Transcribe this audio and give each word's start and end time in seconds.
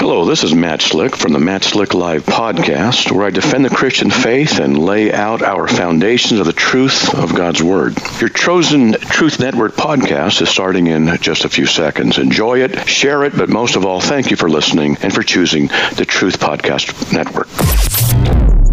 Hello, 0.00 0.24
this 0.24 0.44
is 0.44 0.54
Matt 0.54 0.80
Slick 0.80 1.14
from 1.14 1.34
the 1.34 1.38
Matt 1.38 1.62
Slick 1.62 1.92
Live 1.92 2.24
podcast, 2.24 3.12
where 3.12 3.26
I 3.26 3.28
defend 3.28 3.66
the 3.66 3.68
Christian 3.68 4.08
faith 4.08 4.58
and 4.58 4.78
lay 4.78 5.12
out 5.12 5.42
our 5.42 5.68
foundations 5.68 6.40
of 6.40 6.46
the 6.46 6.54
truth 6.54 7.14
of 7.14 7.34
God's 7.34 7.62
Word. 7.62 7.98
Your 8.18 8.30
chosen 8.30 8.92
Truth 8.92 9.40
Network 9.40 9.74
podcast 9.74 10.40
is 10.40 10.48
starting 10.48 10.86
in 10.86 11.18
just 11.20 11.44
a 11.44 11.50
few 11.50 11.66
seconds. 11.66 12.16
Enjoy 12.16 12.62
it, 12.62 12.88
share 12.88 13.24
it, 13.24 13.36
but 13.36 13.50
most 13.50 13.76
of 13.76 13.84
all, 13.84 14.00
thank 14.00 14.30
you 14.30 14.38
for 14.38 14.48
listening 14.48 14.96
and 15.02 15.12
for 15.12 15.22
choosing 15.22 15.66
the 15.66 16.06
Truth 16.08 16.40
Podcast 16.40 17.12
Network. 17.12 17.48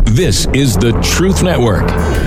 This 0.05 0.48
is 0.54 0.78
the 0.78 0.94
Truth 1.04 1.44
Network. 1.44 2.27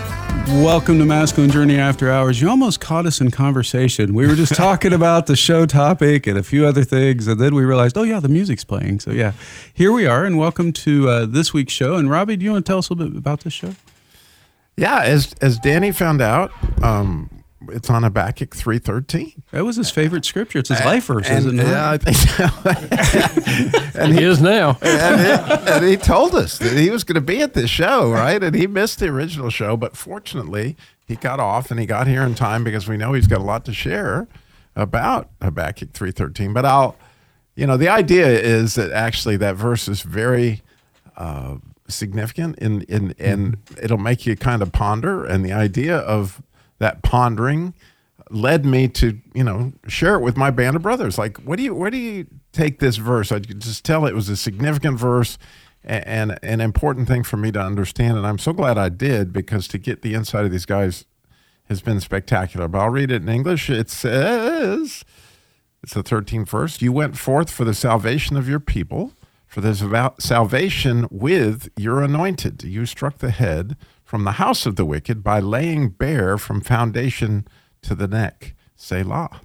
Welcome 0.61 0.99
to 0.99 1.05
Masculine 1.05 1.49
Journey 1.49 1.77
After 1.77 2.11
Hours. 2.11 2.41
You 2.41 2.49
almost 2.49 2.79
caught 2.79 3.05
us 3.05 3.21
in 3.21 3.31
conversation. 3.31 4.13
We 4.13 4.27
were 4.27 4.35
just 4.35 4.53
talking 4.55 4.93
about 4.93 5.27
the 5.27 5.35
show 5.35 5.65
topic 5.65 6.27
and 6.27 6.37
a 6.37 6.43
few 6.43 6.65
other 6.65 6.83
things, 6.83 7.27
and 7.27 7.39
then 7.39 7.55
we 7.55 7.63
realized, 7.63 7.97
oh, 7.97 8.03
yeah, 8.03 8.19
the 8.19 8.29
music's 8.29 8.63
playing. 8.63 8.99
So, 8.99 9.11
yeah, 9.11 9.31
here 9.73 9.91
we 9.91 10.05
are, 10.05 10.25
and 10.25 10.37
welcome 10.37 10.73
to 10.73 11.09
uh, 11.09 11.25
this 11.25 11.53
week's 11.53 11.73
show. 11.73 11.95
And, 11.95 12.09
Robbie, 12.09 12.37
do 12.37 12.45
you 12.45 12.51
want 12.51 12.65
to 12.65 12.69
tell 12.69 12.79
us 12.79 12.89
a 12.89 12.93
little 12.93 13.11
bit 13.11 13.17
about 13.17 13.41
this 13.41 13.53
show? 13.53 13.75
Yeah, 14.77 15.01
as 15.01 15.33
as 15.41 15.59
Danny 15.59 15.91
found 15.91 16.21
out, 16.21 16.51
um, 16.83 17.40
it's 17.69 17.89
on 17.89 18.03
Habakkuk 18.03 18.55
three 18.55 18.79
thirteen. 18.79 19.43
That 19.51 19.65
was 19.65 19.75
his 19.75 19.89
favorite 19.89 20.25
scripture. 20.25 20.59
It's 20.59 20.69
his 20.69 20.83
life 20.83 21.05
verse, 21.05 21.29
and, 21.29 21.39
isn't 21.39 21.59
it? 21.59 21.67
Yeah, 21.67 21.91
I 21.91 21.97
think 21.97 22.17
so. 22.17 23.99
and 23.99 24.17
he 24.17 24.23
is 24.23 24.41
now. 24.41 24.77
and, 24.81 25.21
he, 25.21 25.71
and 25.71 25.85
he 25.85 25.97
told 25.97 26.35
us 26.35 26.57
that 26.57 26.77
he 26.77 26.89
was 26.89 27.03
going 27.03 27.15
to 27.15 27.21
be 27.21 27.41
at 27.41 27.53
this 27.53 27.69
show, 27.69 28.11
right? 28.11 28.41
And 28.41 28.55
he 28.55 28.67
missed 28.67 28.99
the 28.99 29.07
original 29.07 29.49
show, 29.49 29.77
but 29.77 29.95
fortunately, 29.95 30.75
he 31.07 31.15
got 31.15 31.39
off 31.39 31.71
and 31.71 31.79
he 31.79 31.85
got 31.85 32.07
here 32.07 32.23
in 32.23 32.35
time 32.35 32.63
because 32.63 32.87
we 32.87 32.97
know 32.97 33.13
he's 33.13 33.27
got 33.27 33.39
a 33.39 33.43
lot 33.43 33.65
to 33.65 33.73
share 33.73 34.27
about 34.75 35.29
Habakkuk 35.41 35.91
three 35.91 36.11
thirteen. 36.11 36.53
But 36.53 36.65
I'll, 36.65 36.95
you 37.55 37.67
know, 37.67 37.77
the 37.77 37.89
idea 37.89 38.27
is 38.27 38.75
that 38.75 38.91
actually 38.91 39.37
that 39.37 39.55
verse 39.55 39.87
is 39.87 40.01
very. 40.01 40.61
Uh, 41.17 41.57
significant 41.87 42.57
in 42.59 42.83
in 42.83 43.13
and 43.19 43.57
it'll 43.81 43.97
make 43.97 44.25
you 44.25 44.33
kind 44.37 44.61
of 44.61 44.71
ponder 44.71 45.25
and 45.25 45.43
the 45.43 45.51
idea 45.51 45.97
of 45.97 46.41
that 46.81 47.03
pondering 47.03 47.73
led 48.29 48.65
me 48.65 48.87
to 48.87 49.19
you 49.33 49.43
know 49.43 49.71
share 49.87 50.15
it 50.15 50.21
with 50.21 50.35
my 50.35 50.51
band 50.51 50.75
of 50.75 50.81
brothers. 50.81 51.17
Like 51.17 51.37
what 51.37 51.57
do 51.57 51.63
you 51.63 51.75
where 51.75 51.91
do 51.91 51.97
you 51.97 52.27
take 52.51 52.79
this 52.79 52.97
verse? 52.97 53.31
I 53.31 53.39
could 53.39 53.61
just 53.61 53.85
tell 53.85 54.05
it 54.05 54.15
was 54.15 54.29
a 54.29 54.35
significant 54.35 54.99
verse 54.99 55.37
and, 55.83 56.03
and 56.05 56.37
an 56.43 56.61
important 56.61 57.07
thing 57.07 57.23
for 57.23 57.37
me 57.37 57.51
to 57.51 57.59
understand 57.59 58.15
and 58.17 58.27
i'm 58.27 58.37
so 58.37 58.53
glad 58.53 58.77
i 58.77 58.87
did 58.87 59.33
because 59.33 59.67
to 59.67 59.79
get 59.79 60.03
the 60.03 60.13
inside 60.13 60.45
of 60.45 60.51
these 60.51 60.67
guys 60.67 61.05
has 61.65 61.81
been 61.81 61.99
spectacular. 61.99 62.67
But 62.67 62.79
i'll 62.79 62.89
read 62.89 63.11
it 63.11 63.21
in 63.21 63.29
english. 63.29 63.69
It 63.69 63.89
says 63.89 65.03
it's 65.81 65.93
the 65.93 66.03
13th 66.03 66.49
verse 66.49 66.81
you 66.81 66.91
went 66.91 67.17
forth 67.17 67.49
for 67.49 67.63
the 67.63 67.73
salvation 67.73 68.37
of 68.37 68.47
your 68.47 68.59
people 68.59 69.13
for 69.47 69.59
this 69.59 69.83
salvation 70.19 71.07
with 71.11 71.69
your 71.75 72.01
anointed. 72.01 72.63
You 72.63 72.85
struck 72.85 73.17
the 73.17 73.31
head 73.31 73.75
from 74.11 74.25
the 74.25 74.33
house 74.33 74.65
of 74.65 74.75
the 74.75 74.83
wicked 74.83 75.23
by 75.23 75.39
laying 75.39 75.87
bare 75.87 76.37
from 76.37 76.59
foundation 76.59 77.47
to 77.81 77.95
the 77.95 78.09
neck. 78.09 78.53
Selah. 78.75 79.39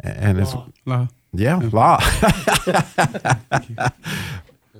And 0.00 0.38
it's 0.38 0.54
La. 0.86 1.08
yeah, 1.32 1.56
law. 1.72 1.98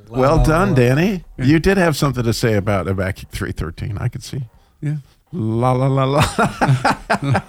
well 0.09 0.45
done, 0.45 0.77
Danny. 0.77 1.25
You 1.37 1.59
did 1.59 1.77
have 1.77 1.97
something 1.97 2.23
to 2.23 2.33
say 2.33 2.55
about 2.55 2.87
Habakkuk 2.87 3.31
three 3.31 3.51
thirteen. 3.51 3.99
I 3.99 4.07
could 4.07 4.23
see. 4.23 4.43
Yeah. 4.81 4.99
La 5.33 5.73
la 5.73 5.89
la 5.89 6.05
la. 6.05 6.21
Is 6.21 6.27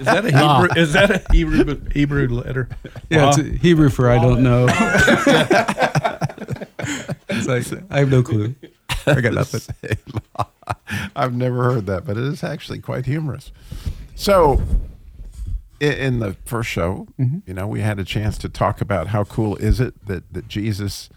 that 0.08 0.26
a 0.26 0.32
Hebrew? 0.32 0.70
Is 0.82 0.94
that 0.94 1.12
a 1.12 1.22
Hebrew 1.32 1.80
Hebrew 1.92 2.28
letter? 2.28 2.70
Yeah, 3.12 3.30
it's 3.30 3.38
a 3.38 3.44
Hebrew 3.44 3.92
for 3.92 4.10
I 4.10 4.20
don't 4.20 4.42
know. 4.42 4.66
it's 7.30 7.48
like, 7.48 7.68
I 7.92 8.00
have 8.00 8.10
no 8.10 8.24
clue. 8.24 8.56
I 9.06 9.22
got 9.22 9.34
nothing. 9.34 9.76
I've 11.16 11.34
never 11.34 11.64
heard 11.64 11.86
that, 11.88 12.06
but 12.06 12.18
it 12.18 12.24
is 12.24 12.44
actually 12.44 12.80
quite 12.80 13.06
humorous. 13.06 13.52
So, 14.16 14.62
in 15.80 16.20
the 16.20 16.36
first 16.46 16.70
show, 16.70 17.08
you 17.46 17.54
know, 17.54 17.68
we 17.68 17.82
had 17.82 18.00
a 18.00 18.04
chance 18.04 18.38
to 18.40 18.50
talk 18.50 18.82
about 18.82 19.08
how 19.08 19.24
cool 19.24 19.56
is 19.58 19.80
it 19.80 20.06
that 20.08 20.32
that 20.34 20.48
Jesus 20.48 21.10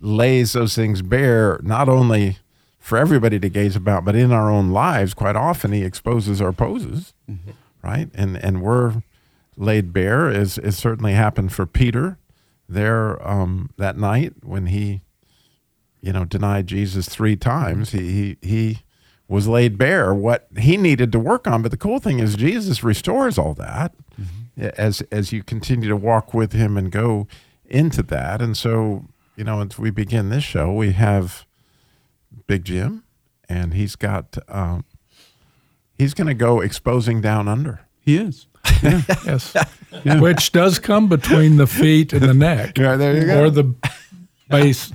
lays 0.00 0.52
those 0.52 0.74
things 0.74 1.02
bare, 1.02 1.58
not 1.62 1.88
only 1.88 2.38
for 2.78 2.98
everybody 2.98 3.38
to 3.40 3.48
gaze 3.48 3.74
about, 3.76 4.04
but 4.04 4.14
in 4.14 4.30
our 4.30 4.50
own 4.50 4.70
lives. 4.70 5.14
Quite 5.14 5.36
often, 5.36 5.72
He 5.72 5.82
exposes 5.82 6.40
our 6.40 6.52
poses, 6.52 7.14
right? 7.82 8.08
And 8.14 8.36
and 8.36 8.62
we're 8.62 9.02
laid 9.56 9.92
bare, 9.92 10.30
Is 10.30 10.58
as 10.58 10.76
certainly 10.76 11.12
happened 11.14 11.52
for 11.52 11.66
Peter 11.66 12.18
there 12.68 13.26
um, 13.26 13.70
that 13.76 13.96
night 13.96 14.32
when 14.42 14.66
he 14.66 15.02
you 16.04 16.12
know, 16.12 16.26
denied 16.26 16.66
Jesus 16.66 17.08
three 17.08 17.34
times. 17.34 17.92
He, 17.92 18.12
he 18.12 18.36
he 18.42 18.78
was 19.26 19.48
laid 19.48 19.78
bare 19.78 20.12
what 20.12 20.46
he 20.58 20.76
needed 20.76 21.10
to 21.12 21.18
work 21.18 21.46
on. 21.46 21.62
But 21.62 21.70
the 21.70 21.78
cool 21.78 21.98
thing 21.98 22.18
is 22.18 22.34
Jesus 22.34 22.84
restores 22.84 23.38
all 23.38 23.54
that 23.54 23.94
as 24.58 25.00
as 25.10 25.32
you 25.32 25.42
continue 25.42 25.88
to 25.88 25.96
walk 25.96 26.34
with 26.34 26.52
him 26.52 26.76
and 26.76 26.92
go 26.92 27.26
into 27.64 28.02
that. 28.02 28.42
And 28.42 28.54
so, 28.54 29.06
you 29.34 29.44
know, 29.44 29.62
as 29.62 29.78
we 29.78 29.90
begin 29.90 30.28
this 30.28 30.44
show, 30.44 30.72
we 30.72 30.92
have 30.92 31.46
Big 32.46 32.64
Jim, 32.64 33.04
and 33.48 33.72
he's 33.72 33.96
got 33.96 34.36
um, 34.48 34.84
he's 35.96 36.12
going 36.12 36.26
to 36.26 36.34
go 36.34 36.60
exposing 36.60 37.22
down 37.22 37.48
under. 37.48 37.80
He 38.00 38.16
is. 38.16 38.46
Yes. 39.24 39.54
Which 40.04 40.52
does 40.52 40.78
come 40.78 41.08
between 41.08 41.56
the 41.56 41.66
feet 41.66 42.12
and 42.12 42.22
the 42.22 42.34
neck. 42.34 42.76
Yeah, 42.76 42.96
there 42.96 43.16
you 43.16 43.26
go. 43.26 43.44
Or 43.44 43.50
the 43.50 43.74
base. 44.50 44.92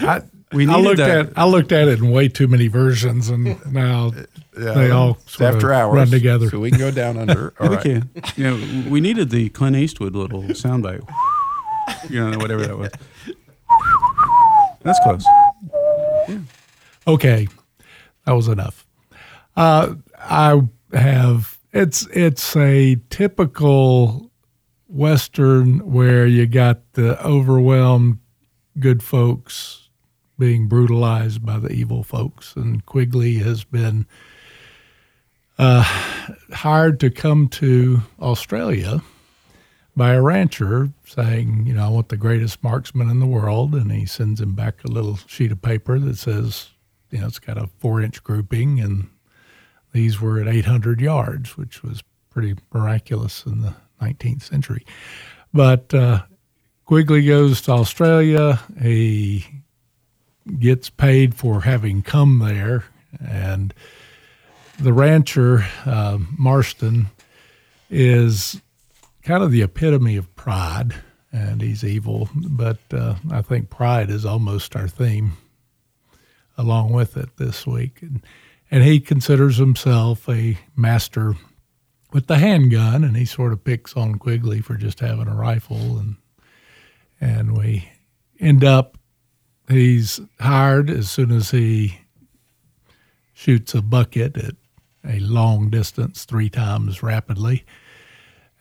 I, 0.00 0.22
We 0.54 0.68
I 0.68 0.76
looked 0.78 0.98
that. 0.98 1.28
at 1.28 1.38
I 1.38 1.44
looked 1.46 1.72
at 1.72 1.88
it 1.88 1.98
in 1.98 2.10
way 2.10 2.28
too 2.28 2.46
many 2.48 2.68
versions, 2.68 3.28
and 3.28 3.56
now 3.72 4.12
they 4.52 4.90
all 4.90 5.18
It's 5.22 5.36
sort 5.36 5.54
after 5.54 5.72
of 5.72 5.76
hours 5.78 5.94
run 5.96 6.08
together. 6.08 6.48
so 6.48 6.60
we 6.60 6.70
can 6.70 6.78
go 6.78 6.90
down 6.90 7.18
under. 7.18 7.52
All 7.60 7.68
we 7.68 7.76
right. 7.76 7.82
can. 7.82 8.10
You 8.36 8.44
know, 8.44 8.90
we 8.90 9.00
needed 9.00 9.30
the 9.30 9.48
Clint 9.50 9.76
Eastwood 9.76 10.14
little 10.14 10.42
soundbite. 10.44 11.02
You 12.08 12.30
know, 12.30 12.38
whatever 12.38 12.66
that 12.66 12.78
was. 12.78 12.90
That's 14.82 15.00
close. 15.00 15.24
Okay, 17.06 17.48
that 18.24 18.32
was 18.32 18.48
enough. 18.48 18.86
Uh, 19.56 19.94
I 20.18 20.62
have 20.92 21.58
it's 21.72 22.06
it's 22.12 22.56
a 22.56 22.96
typical 23.10 24.30
western 24.88 25.90
where 25.92 26.26
you 26.26 26.46
got 26.46 26.92
the 26.92 27.22
overwhelmed 27.26 28.18
good 28.78 29.02
folks 29.02 29.83
being 30.38 30.66
brutalized 30.66 31.44
by 31.44 31.58
the 31.58 31.70
evil 31.70 32.02
folks, 32.02 32.56
and 32.56 32.84
Quigley 32.86 33.36
has 33.36 33.64
been 33.64 34.06
uh, 35.58 35.82
hired 36.52 36.98
to 37.00 37.10
come 37.10 37.48
to 37.48 38.02
Australia 38.20 39.02
by 39.96 40.12
a 40.12 40.22
rancher 40.22 40.90
saying, 41.06 41.66
you 41.66 41.74
know, 41.74 41.84
I 41.84 41.88
want 41.88 42.08
the 42.08 42.16
greatest 42.16 42.62
marksman 42.62 43.10
in 43.10 43.20
the 43.20 43.26
world. 43.26 43.74
And 43.74 43.92
he 43.92 44.06
sends 44.06 44.40
him 44.40 44.54
back 44.54 44.82
a 44.84 44.88
little 44.88 45.16
sheet 45.26 45.52
of 45.52 45.62
paper 45.62 45.98
that 45.98 46.18
says, 46.18 46.70
you 47.10 47.20
know, 47.20 47.26
it's 47.26 47.38
got 47.38 47.58
a 47.58 47.68
four 47.78 48.02
inch 48.02 48.22
grouping. 48.24 48.80
And 48.80 49.08
these 49.92 50.20
were 50.20 50.40
at 50.40 50.48
800 50.48 51.00
yards, 51.00 51.56
which 51.56 51.82
was 51.82 52.02
pretty 52.30 52.56
miraculous 52.72 53.46
in 53.46 53.60
the 53.60 53.74
19th 54.02 54.42
century. 54.42 54.84
But 55.52 55.94
uh, 55.94 56.22
Quigley 56.84 57.24
goes 57.24 57.60
to 57.62 57.72
Australia. 57.72 58.60
He 58.82 59.46
gets 60.58 60.90
paid 60.90 61.34
for 61.34 61.62
having 61.62 62.02
come 62.02 62.38
there. 62.38 62.84
And 63.24 63.72
the 64.78 64.92
rancher, 64.92 65.64
uh, 65.86 66.18
Marston, 66.38 67.06
is 67.90 68.60
kind 69.22 69.42
of 69.42 69.50
the 69.50 69.62
epitome 69.62 70.16
of 70.16 70.34
pride, 70.36 70.94
and 71.32 71.62
he's 71.62 71.84
evil. 71.84 72.28
But 72.34 72.78
uh, 72.92 73.16
I 73.30 73.42
think 73.42 73.70
pride 73.70 74.10
is 74.10 74.24
almost 74.24 74.76
our 74.76 74.88
theme, 74.88 75.32
along 76.58 76.92
with 76.92 77.16
it 77.16 77.36
this 77.36 77.66
week. 77.66 78.02
And, 78.02 78.22
and 78.70 78.82
he 78.82 79.00
considers 79.00 79.56
himself 79.56 80.28
a 80.28 80.58
master 80.76 81.34
with 82.12 82.28
the 82.28 82.38
handgun, 82.38 83.02
and 83.04 83.16
he 83.16 83.24
sort 83.24 83.52
of 83.52 83.64
picks 83.64 83.94
on 83.96 84.14
Quigley 84.16 84.60
for 84.60 84.76
just 84.76 85.00
having 85.00 85.26
a 85.28 85.34
rifle, 85.34 85.98
and 85.98 86.16
and 87.20 87.56
we 87.56 87.88
end 88.40 88.64
up. 88.64 88.96
He's 89.68 90.20
hired 90.40 90.90
as 90.90 91.10
soon 91.10 91.30
as 91.30 91.50
he 91.50 92.00
shoots 93.32 93.74
a 93.74 93.82
bucket 93.82 94.36
at 94.36 94.54
a 95.06 95.20
long 95.20 95.70
distance 95.70 96.24
three 96.24 96.48
times 96.48 97.02
rapidly. 97.02 97.64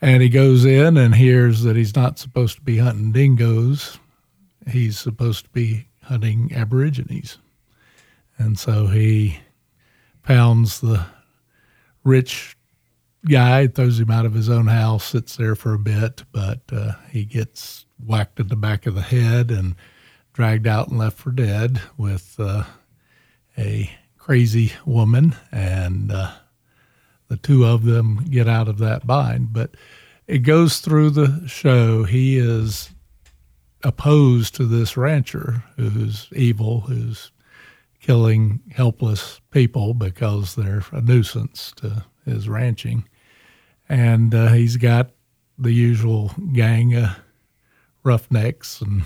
And 0.01 0.21
he 0.21 0.29
goes 0.29 0.65
in 0.65 0.97
and 0.97 1.15
hears 1.15 1.63
that 1.63 1.75
he's 1.75 1.95
not 1.95 2.19
supposed 2.19 2.57
to 2.57 2.61
be 2.61 2.77
hunting 2.77 3.11
dingoes. 3.11 3.99
He's 4.67 4.99
supposed 4.99 5.45
to 5.45 5.49
be 5.51 5.87
hunting 6.03 6.51
Aborigines. 6.53 7.37
And 8.37 8.59
so 8.59 8.87
he 8.87 9.39
pounds 10.23 10.81
the 10.81 11.05
rich 12.03 12.57
guy, 13.29 13.67
throws 13.67 13.99
him 13.99 14.11
out 14.11 14.25
of 14.25 14.33
his 14.33 14.49
own 14.49 14.67
house, 14.67 15.05
sits 15.05 15.35
there 15.37 15.55
for 15.55 15.73
a 15.73 15.79
bit, 15.79 16.23
but 16.31 16.61
uh, 16.71 16.93
he 17.09 17.23
gets 17.23 17.85
whacked 18.05 18.39
in 18.39 18.47
the 18.47 18.55
back 18.55 18.85
of 18.85 18.95
the 18.95 19.01
head 19.01 19.51
and 19.51 19.75
dragged 20.33 20.67
out 20.67 20.89
and 20.89 20.97
left 20.97 21.17
for 21.17 21.31
dead 21.31 21.81
with 21.97 22.35
uh, 22.39 22.63
a 23.57 23.89
crazy 24.17 24.73
woman. 24.85 25.35
And 25.51 26.11
uh, 26.11 26.31
the 27.27 27.37
two 27.37 27.65
of 27.65 27.83
them 27.83 28.25
get 28.29 28.47
out 28.47 28.67
of 28.67 28.79
that 28.79 29.07
bind. 29.07 29.53
But 29.53 29.75
it 30.27 30.39
goes 30.39 30.79
through 30.79 31.11
the 31.11 31.43
show. 31.47 32.03
He 32.03 32.37
is 32.37 32.89
opposed 33.83 34.55
to 34.55 34.65
this 34.65 34.95
rancher 34.97 35.63
who's 35.75 36.27
evil, 36.33 36.81
who's 36.81 37.31
killing 37.99 38.61
helpless 38.71 39.39
people 39.51 39.93
because 39.93 40.55
they're 40.55 40.83
a 40.91 41.01
nuisance 41.01 41.71
to 41.77 42.05
his 42.25 42.49
ranching. 42.49 43.07
And 43.87 44.33
uh, 44.33 44.47
he's 44.49 44.77
got 44.77 45.11
the 45.57 45.71
usual 45.71 46.31
gang 46.53 46.95
of 46.95 47.17
roughnecks. 48.03 48.81
And 48.81 49.03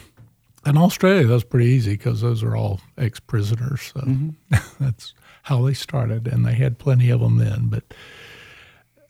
in 0.65 0.77
Australia, 0.77 1.27
that's 1.27 1.43
pretty 1.43 1.67
easy 1.69 1.91
because 1.91 2.21
those 2.21 2.43
are 2.43 2.55
all 2.55 2.81
ex 2.97 3.19
prisoners. 3.19 3.93
So 3.93 4.07
that's 4.79 5.13
how 5.43 5.65
they 5.65 5.73
started. 5.73 6.27
And 6.27 6.45
they 6.45 6.53
had 6.53 6.79
plenty 6.79 7.09
of 7.09 7.21
them 7.21 7.37
then. 7.37 7.67
But 7.67 7.93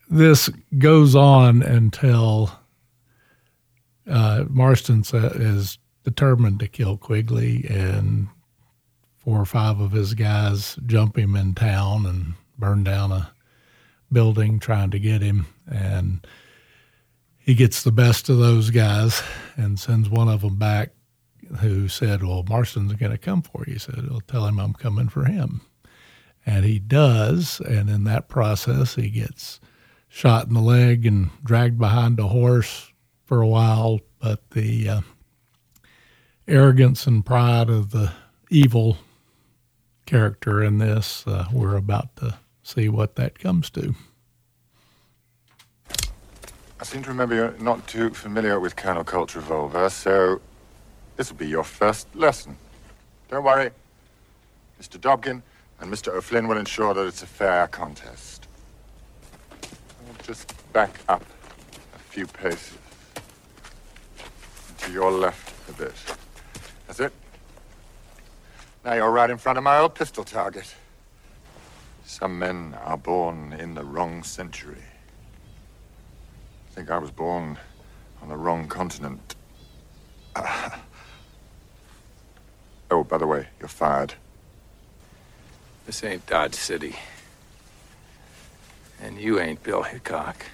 this 0.09 0.49
goes 0.77 1.15
on 1.15 1.61
until 1.63 2.51
uh, 4.09 4.45
Marston 4.49 5.03
is 5.13 5.77
determined 6.03 6.59
to 6.61 6.67
kill 6.67 6.97
Quigley, 6.97 7.65
and 7.69 8.27
four 9.17 9.41
or 9.41 9.45
five 9.45 9.79
of 9.81 9.91
his 9.91 10.13
guys 10.13 10.77
jump 10.85 11.17
him 11.17 11.35
in 11.35 11.53
town 11.53 12.05
and 12.05 12.33
burn 12.57 12.83
down 12.83 13.11
a 13.11 13.31
building 14.11 14.59
trying 14.59 14.91
to 14.91 14.99
get 14.99 15.21
him. 15.21 15.45
And 15.69 16.25
he 17.37 17.53
gets 17.53 17.83
the 17.83 17.91
best 17.91 18.29
of 18.29 18.37
those 18.37 18.69
guys 18.69 19.21
and 19.57 19.77
sends 19.77 20.09
one 20.09 20.29
of 20.29 20.41
them 20.41 20.55
back 20.55 20.91
who 21.59 21.87
said, 21.87 22.23
Well, 22.23 22.45
Marston's 22.47 22.93
going 22.93 23.11
to 23.11 23.17
come 23.17 23.41
for 23.41 23.63
you. 23.67 23.73
He 23.73 23.79
said, 23.79 24.07
I'll 24.11 24.21
tell 24.21 24.45
him 24.45 24.59
I'm 24.59 24.73
coming 24.73 25.09
for 25.09 25.25
him. 25.25 25.61
And 26.45 26.65
he 26.65 26.79
does. 26.79 27.59
And 27.59 27.89
in 27.89 28.03
that 28.05 28.29
process, 28.29 28.95
he 28.95 29.09
gets 29.09 29.59
shot 30.07 30.47
in 30.47 30.53
the 30.53 30.61
leg 30.61 31.05
and 31.05 31.29
dragged 31.43 31.77
behind 31.77 32.19
a 32.19 32.27
horse 32.27 32.91
for 33.25 33.41
a 33.41 33.47
while. 33.47 33.99
But 34.19 34.49
the 34.51 34.89
uh, 34.89 35.01
arrogance 36.47 37.05
and 37.05 37.25
pride 37.25 37.69
of 37.69 37.91
the 37.91 38.11
evil 38.49 38.97
character 40.05 40.63
in 40.63 40.77
this, 40.77 41.27
uh, 41.27 41.45
we're 41.51 41.75
about 41.75 42.15
to 42.17 42.37
see 42.63 42.89
what 42.89 43.15
that 43.15 43.37
comes 43.37 43.69
to. 43.71 43.93
I 46.79 46.83
seem 46.83 47.01
to 47.03 47.09
remember 47.09 47.35
you're 47.35 47.53
not 47.59 47.87
too 47.87 48.11
familiar 48.11 48.59
with 48.59 48.75
Colonel 48.75 49.03
Colt's 49.03 49.35
revolver, 49.35 49.89
so 49.89 50.41
this 51.17 51.31
will 51.31 51.37
be 51.37 51.47
your 51.47 51.63
first 51.63 52.07
lesson. 52.15 52.55
Don't 53.29 53.43
worry. 53.43 53.71
Mr. 54.79 54.99
Dobkin 54.99 55.41
and 55.81 55.91
Mr. 55.91 56.13
O'Flynn 56.13 56.47
will 56.47 56.57
ensure 56.57 56.93
that 56.93 57.05
it's 57.07 57.23
a 57.23 57.27
fair 57.27 57.67
contest. 57.67 58.47
I'll 59.63 60.23
just 60.23 60.53
back 60.71 60.99
up 61.09 61.23
a 61.95 61.99
few 61.99 62.27
paces. 62.27 62.77
To 64.77 64.91
your 64.91 65.11
left 65.11 65.69
a 65.69 65.73
bit. 65.73 65.93
That's 66.85 66.99
it. 66.99 67.11
Now 68.85 68.93
you're 68.93 69.11
right 69.11 69.29
in 69.29 69.37
front 69.37 69.57
of 69.57 69.63
my 69.63 69.79
old 69.79 69.95
pistol 69.95 70.23
target. 70.23 70.73
Some 72.05 72.37
men 72.39 72.77
are 72.85 72.97
born 72.97 73.53
in 73.53 73.73
the 73.73 73.83
wrong 73.83 74.23
century. 74.23 74.83
I 76.71 76.75
think 76.75 76.91
I 76.91 76.99
was 76.99 77.11
born 77.11 77.57
on 78.21 78.29
the 78.29 78.37
wrong 78.37 78.67
continent. 78.67 79.35
Ah. 80.35 80.79
Oh, 82.89 83.03
by 83.03 83.17
the 83.17 83.27
way, 83.27 83.47
you're 83.59 83.67
fired. 83.67 84.13
This 85.85 86.03
ain't 86.03 86.25
Dodge 86.25 86.55
City. 86.55 86.95
And 89.01 89.19
you 89.19 89.39
ain't 89.39 89.61
Bill 89.61 89.83
Hickok. 89.83 90.45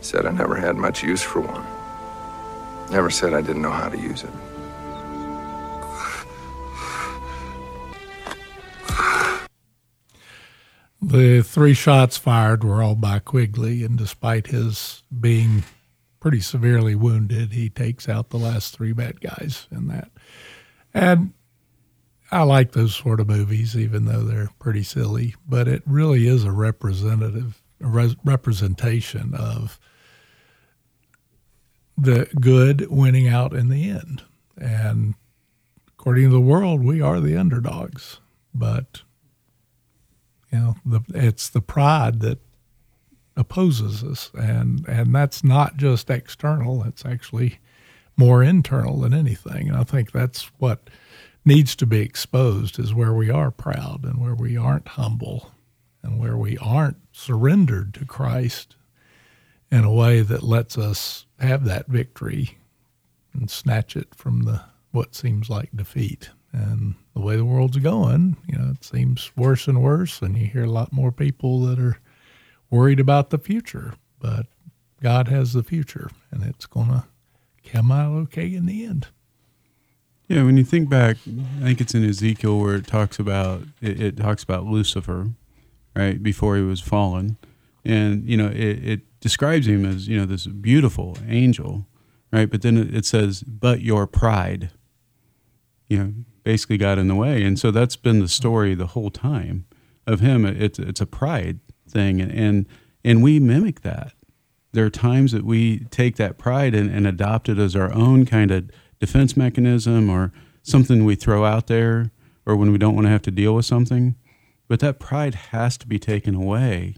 Said 0.00 0.26
I 0.26 0.30
never 0.30 0.56
had 0.56 0.76
much 0.76 1.02
use 1.02 1.22
for 1.22 1.40
one. 1.40 1.64
Never 2.92 3.08
said 3.08 3.32
I 3.32 3.40
didn't 3.40 3.62
know 3.62 3.70
how 3.70 3.88
to 3.88 3.98
use 3.98 4.22
it. 4.22 4.51
The 11.12 11.42
three 11.42 11.74
shots 11.74 12.16
fired 12.16 12.64
were 12.64 12.82
all 12.82 12.94
by 12.94 13.18
Quigley, 13.18 13.84
and 13.84 13.98
despite 13.98 14.46
his 14.46 15.02
being 15.20 15.62
pretty 16.20 16.40
severely 16.40 16.94
wounded, 16.94 17.52
he 17.52 17.68
takes 17.68 18.08
out 18.08 18.30
the 18.30 18.38
last 18.38 18.74
three 18.74 18.94
bad 18.94 19.20
guys 19.20 19.66
in 19.70 19.88
that. 19.88 20.10
And 20.94 21.34
I 22.30 22.44
like 22.44 22.72
those 22.72 22.94
sort 22.94 23.20
of 23.20 23.28
movies, 23.28 23.76
even 23.76 24.06
though 24.06 24.22
they're 24.22 24.52
pretty 24.58 24.82
silly, 24.82 25.34
but 25.46 25.68
it 25.68 25.82
really 25.84 26.26
is 26.26 26.44
a 26.44 26.50
representative 26.50 27.62
a 27.82 27.88
res- 27.88 28.16
representation 28.24 29.34
of 29.34 29.78
the 31.98 32.26
good 32.40 32.90
winning 32.90 33.28
out 33.28 33.52
in 33.52 33.68
the 33.68 33.90
end. 33.90 34.22
And 34.56 35.14
according 35.88 36.24
to 36.24 36.30
the 36.30 36.40
world, 36.40 36.82
we 36.82 37.02
are 37.02 37.20
the 37.20 37.36
underdogs, 37.36 38.18
but 38.54 39.02
you 40.52 40.58
know, 40.58 40.76
the, 40.84 41.00
it's 41.14 41.48
the 41.48 41.62
pride 41.62 42.20
that 42.20 42.38
opposes 43.36 44.04
us, 44.04 44.30
and 44.34 44.86
and 44.86 45.14
that's 45.14 45.42
not 45.42 45.76
just 45.76 46.10
external; 46.10 46.84
it's 46.84 47.04
actually 47.04 47.58
more 48.16 48.42
internal 48.42 49.00
than 49.00 49.14
anything. 49.14 49.68
And 49.68 49.76
I 49.76 49.84
think 49.84 50.12
that's 50.12 50.50
what 50.58 50.90
needs 51.44 51.74
to 51.76 51.86
be 51.86 52.00
exposed 52.00 52.78
is 52.78 52.94
where 52.94 53.12
we 53.12 53.30
are 53.30 53.50
proud 53.50 54.04
and 54.04 54.20
where 54.20 54.34
we 54.34 54.56
aren't 54.56 54.88
humble 54.88 55.50
and 56.02 56.18
where 56.18 56.36
we 56.36 56.56
aren't 56.58 56.98
surrendered 57.12 57.94
to 57.94 58.04
Christ 58.04 58.76
in 59.70 59.84
a 59.84 59.92
way 59.92 60.20
that 60.20 60.42
lets 60.42 60.76
us 60.76 61.26
have 61.38 61.64
that 61.64 61.88
victory 61.88 62.58
and 63.32 63.50
snatch 63.50 63.96
it 63.96 64.14
from 64.14 64.42
the 64.42 64.62
what 64.90 65.14
seems 65.14 65.48
like 65.48 65.70
defeat. 65.74 66.30
And 66.52 66.94
the 67.14 67.20
way 67.20 67.36
the 67.36 67.44
world's 67.44 67.78
going, 67.78 68.36
you 68.46 68.58
know, 68.58 68.70
it 68.70 68.84
seems 68.84 69.30
worse 69.36 69.68
and 69.68 69.82
worse, 69.82 70.22
and 70.22 70.36
you 70.36 70.46
hear 70.46 70.64
a 70.64 70.70
lot 70.70 70.92
more 70.92 71.12
people 71.12 71.60
that 71.66 71.78
are 71.78 71.98
worried 72.70 73.00
about 73.00 73.30
the 73.30 73.38
future. 73.38 73.94
But 74.18 74.46
God 75.02 75.28
has 75.28 75.52
the 75.52 75.62
future, 75.62 76.10
and 76.30 76.42
it's 76.42 76.66
going 76.66 76.88
to 76.88 77.04
come 77.70 77.90
out 77.90 78.12
okay 78.22 78.54
in 78.54 78.66
the 78.66 78.84
end. 78.84 79.08
Yeah, 80.28 80.44
when 80.44 80.56
you 80.56 80.64
think 80.64 80.88
back, 80.88 81.16
I 81.60 81.64
think 81.64 81.80
it's 81.80 81.94
in 81.94 82.08
Ezekiel 82.08 82.58
where 82.58 82.76
it 82.76 82.86
talks 82.86 83.18
about 83.18 83.62
it, 83.82 84.00
it 84.00 84.16
talks 84.16 84.42
about 84.42 84.64
Lucifer, 84.64 85.30
right 85.94 86.22
before 86.22 86.56
he 86.56 86.62
was 86.62 86.80
fallen, 86.80 87.36
and 87.84 88.26
you 88.26 88.36
know 88.36 88.46
it, 88.46 88.84
it 88.84 89.20
describes 89.20 89.66
him 89.66 89.84
as 89.84 90.08
you 90.08 90.16
know 90.16 90.24
this 90.24 90.46
beautiful 90.46 91.18
angel, 91.28 91.86
right? 92.32 92.48
But 92.50 92.62
then 92.62 92.78
it, 92.78 92.94
it 92.94 93.04
says, 93.04 93.42
"But 93.42 93.82
your 93.82 94.06
pride," 94.06 94.70
you 95.88 95.98
know, 95.98 96.12
basically 96.44 96.76
got 96.76 96.98
in 96.98 97.08
the 97.08 97.14
way, 97.14 97.42
and 97.42 97.58
so 97.58 97.70
that's 97.70 97.96
been 97.96 98.20
the 98.20 98.28
story 98.28 98.74
the 98.74 98.88
whole 98.88 99.10
time 99.10 99.66
of 100.06 100.20
him. 100.20 100.44
It's 100.44 100.78
it's 100.78 101.00
a 101.00 101.06
pride 101.06 101.60
thing, 101.88 102.20
and 102.20 102.32
and, 102.32 102.66
and 103.04 103.22
we 103.22 103.40
mimic 103.40 103.82
that. 103.82 104.12
There 104.72 104.86
are 104.86 104.90
times 104.90 105.32
that 105.32 105.44
we 105.44 105.80
take 105.90 106.16
that 106.16 106.38
pride 106.38 106.74
and, 106.74 106.90
and 106.90 107.06
adopt 107.06 107.48
it 107.48 107.58
as 107.58 107.76
our 107.76 107.92
own 107.92 108.24
kind 108.24 108.50
of 108.50 108.70
defense 109.00 109.36
mechanism 109.36 110.08
or 110.08 110.32
something 110.62 111.04
we 111.04 111.14
throw 111.14 111.44
out 111.44 111.66
there 111.66 112.10
or 112.46 112.56
when 112.56 112.72
we 112.72 112.78
don't 112.78 112.94
want 112.94 113.06
to 113.06 113.10
have 113.10 113.22
to 113.22 113.30
deal 113.30 113.54
with 113.54 113.66
something. 113.66 114.14
But 114.68 114.80
that 114.80 114.98
pride 114.98 115.34
has 115.34 115.76
to 115.78 115.86
be 115.86 115.98
taken 115.98 116.34
away 116.34 116.94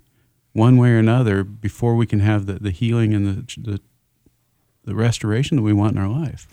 one 0.52 0.76
way 0.76 0.90
or 0.90 0.98
another 0.98 1.42
before 1.42 1.96
we 1.96 2.06
can 2.06 2.20
have 2.20 2.46
the, 2.46 2.54
the 2.54 2.70
healing 2.70 3.12
and 3.12 3.26
the, 3.26 3.60
the, 3.60 3.80
the 4.84 4.94
restoration 4.94 5.56
that 5.56 5.62
we 5.62 5.72
want 5.72 5.96
in 5.96 6.02
our 6.02 6.08
life. 6.08 6.46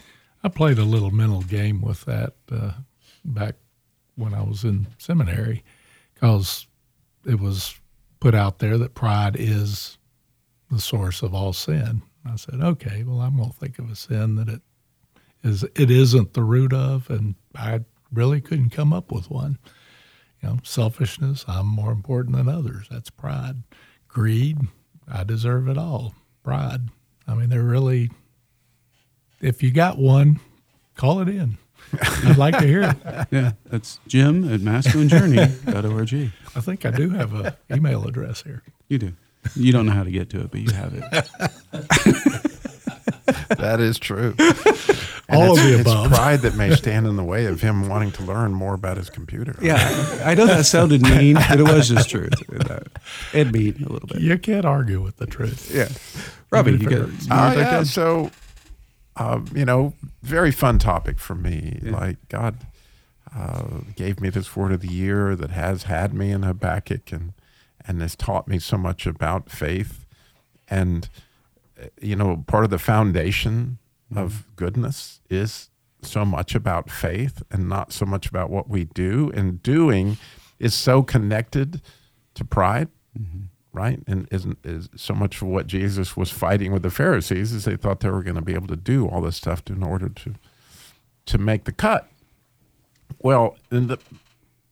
I 0.43 0.50
played 0.50 0.79
a 0.79 0.83
little 0.83 1.12
mental 1.12 1.41
game 1.41 1.81
with 1.81 2.05
that 2.05 2.33
uh, 2.51 2.71
back 3.24 3.55
when 4.15 4.33
I 4.33 4.41
was 4.41 4.63
in 4.63 4.88
seminary 4.98 5.63
because 6.13 6.67
it 7.25 7.39
was 7.39 7.79
put 8.19 8.33
out 8.36 8.60
there 8.60 8.77
that 8.77 8.93
pride 8.93 9.36
is 9.38 9.98
the 10.69 10.79
source 10.79 11.21
of 11.21 11.33
all 11.33 11.53
sin. 11.53 12.01
I 12.25 12.36
said, 12.36 12.62
okay, 12.62 13.03
well, 13.03 13.21
I'm 13.21 13.38
going 13.38 13.51
to 13.51 13.57
think 13.57 13.79
of 13.79 13.89
a 13.89 13.95
sin 13.95 14.36
that 14.36 14.48
it 14.48 14.62
is 15.43 15.63
it 15.63 15.89
isn't 15.89 16.33
the 16.33 16.43
root 16.43 16.71
of, 16.71 17.10
and 17.10 17.36
I 17.55 17.81
really 18.13 18.41
couldn't 18.41 18.69
come 18.69 18.93
up 18.93 19.12
with 19.12 19.29
one. 19.31 19.57
You 20.41 20.50
know, 20.50 20.60
selfishness, 20.63 21.45
I'm 21.48 21.67
more 21.67 21.91
important 21.91 22.36
than 22.36 22.48
others. 22.48 22.88
That's 22.89 23.10
pride. 23.10 23.63
Greed, 24.07 24.60
I 25.07 25.24
deserve 25.24 25.67
it 25.67 25.77
all. 25.77 26.13
Pride. 26.43 26.89
I 27.27 27.33
mean, 27.33 27.50
they're 27.50 27.63
really, 27.63 28.12
if 29.41 29.62
you 29.63 29.71
got 29.71 29.98
one, 29.98 30.39
call 30.95 31.19
it 31.21 31.27
in. 31.29 31.57
I'd 32.24 32.38
like 32.38 32.57
to 32.60 32.65
hear 32.65 32.83
it. 32.83 32.98
Yeah, 33.31 33.51
that's 33.65 34.00
Jim 34.07 34.51
at 34.53 34.60
masculinejourney.org. 34.62 36.31
I 36.55 36.60
think 36.62 36.86
I 36.86 36.91
do 36.91 37.10
have 37.10 37.33
an 37.33 37.53
email 37.71 38.05
address 38.07 38.43
here. 38.43 38.63
You 38.88 38.98
do. 38.98 39.13
You 39.55 39.71
don't 39.71 39.86
know 39.86 39.91
how 39.93 40.03
to 40.03 40.12
get 40.12 40.29
to 40.31 40.41
it, 40.41 40.51
but 40.51 40.60
you 40.62 40.71
have 40.71 40.93
it. 40.93 42.48
That 43.57 43.79
is 43.79 44.00
true. 44.00 44.33
All 45.29 45.51
of 45.51 45.57
the 45.63 45.77
above. 45.79 46.07
it's 46.07 46.17
pride 46.17 46.39
that 46.41 46.55
may 46.55 46.74
stand 46.75 47.05
in 47.07 47.15
the 47.15 47.24
way 47.24 47.45
of 47.45 47.62
him 47.62 47.88
wanting 47.88 48.12
to 48.13 48.24
learn 48.24 48.53
more 48.53 48.74
about 48.74 48.98
his 48.98 49.10
computer. 49.10 49.55
Yeah, 49.62 49.77
I 50.25 50.36
know 50.36 50.45
that 50.48 50.65
sounded 50.65 51.01
mean, 51.01 51.36
but 51.36 51.60
it 51.60 51.63
was 51.63 51.89
just 51.89 52.10
true. 52.10 52.29
It 53.33 53.51
mean 53.51 53.83
a 53.86 53.91
little 53.91 54.07
bit. 54.07 54.21
You 54.21 54.38
can't 54.38 54.65
argue 54.65 55.01
with 55.01 55.17
the 55.17 55.25
truth. 55.27 55.69
Yeah. 55.74 55.89
Robbie, 56.50 56.71
you 56.71 56.79
got, 56.79 56.91
you 56.91 57.07
Oh, 57.29 57.51
yeah. 57.51 57.53
that 57.55 57.88
So, 57.88 58.31
uh, 59.22 59.40
you 59.54 59.66
know, 59.66 59.94
very 60.24 60.51
fun 60.51 60.80
topic 60.80 61.20
for 61.20 61.36
me. 61.36 61.80
Like 61.84 62.18
God 62.28 62.58
uh, 63.36 63.82
gave 63.96 64.20
me 64.20 64.30
this 64.30 64.56
word 64.56 64.72
of 64.72 64.82
the 64.82 64.92
year 64.92 65.36
that 65.36 65.51
has 65.51 65.84
had 65.84 66.13
me 66.13 66.32
in 66.32 66.44
Habakkuk 66.44 67.12
and 67.12 67.34
and 67.88 68.01
has 68.01 68.16
taught 68.16 68.48
me 68.48 68.60
so 68.60 68.78
much 68.78 69.06
about 69.06 69.50
faith. 69.51 70.06
And 70.68 71.08
uh, 71.80 71.88
you 72.01 72.16
know, 72.16 72.44
part 72.48 72.63
of 72.63 72.72
the 72.72 72.80
foundation 72.80 73.78
of 74.16 74.44
goodness 74.56 75.22
is 75.30 75.70
so 76.01 76.25
much 76.25 76.56
about 76.56 76.90
faith 76.90 77.44
and 77.51 77.70
not 77.70 77.94
so 77.94 78.06
much 78.06 78.28
about 78.28 78.50
what 78.50 78.68
we 78.68 78.86
do. 78.86 79.32
And 79.36 79.62
doing 79.62 80.18
is 80.58 80.74
so 80.74 81.04
connected 81.04 81.82
to 82.34 82.44
pride 82.44 82.88
right? 83.74 84.00
And 84.08 84.28
isn't 84.32 84.60
is 84.63 84.90
so 84.96 85.13
much 85.13 85.42
of 85.42 85.48
what 85.48 85.68
Jesus 85.68 86.18
was 86.18 86.32
fighting 86.32 86.72
with 86.72 86.84
the 86.84 86.90
Pharisees 86.90 87.51
is 87.54 87.66
they 87.66 87.75
thought 87.75 88.00
they 88.01 88.10
were 88.10 88.24
going 88.24 88.36
to 88.36 88.42
be 88.42 88.54
able 88.54 88.68
to 88.68 88.75
do 88.75 89.08
all 89.08 89.22
this 89.22 89.38
stuff 89.38 89.63
in 89.68 89.84
order 89.84 90.10
to 90.10 90.36
to 91.28 91.38
make 91.38 91.63
the 91.66 91.72
cut. 91.72 92.08
Well, 93.20 93.56
in 93.72 93.88
the, 93.88 93.98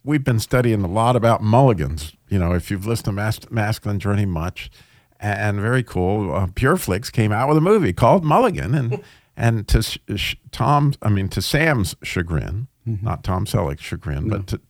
we've 0.03 0.23
been 0.23 0.39
studying 0.39 0.83
a 0.83 0.87
lot 0.87 1.15
about 1.15 1.41
mulligans. 1.43 2.13
You 2.29 2.39
know, 2.39 2.53
if 2.53 2.71
you've 2.71 2.85
listened 2.85 3.05
to 3.05 3.11
Mas- 3.11 3.51
Masculine 3.51 3.99
Journey 3.99 4.25
much, 4.25 4.71
and 5.19 5.59
very 5.59 5.83
cool. 5.83 6.33
Uh, 6.33 6.47
Pureflix 6.47 7.11
came 7.11 7.31
out 7.31 7.47
with 7.49 7.57
a 7.57 7.61
movie 7.61 7.93
called 7.93 8.23
Mulligan, 8.23 8.73
and 8.73 9.03
and 9.37 9.67
to 9.67 9.81
sh- 9.83 9.97
sh- 10.15 10.35
Tom's, 10.51 10.97
I 11.01 11.09
mean 11.09 11.27
to 11.29 11.41
Sam's 11.41 11.95
chagrin, 12.03 12.67
not 12.85 13.23
Tom 13.23 13.45
Selleck's 13.45 13.83
chagrin, 13.83 14.29
but 14.29 14.47
to 14.47 14.61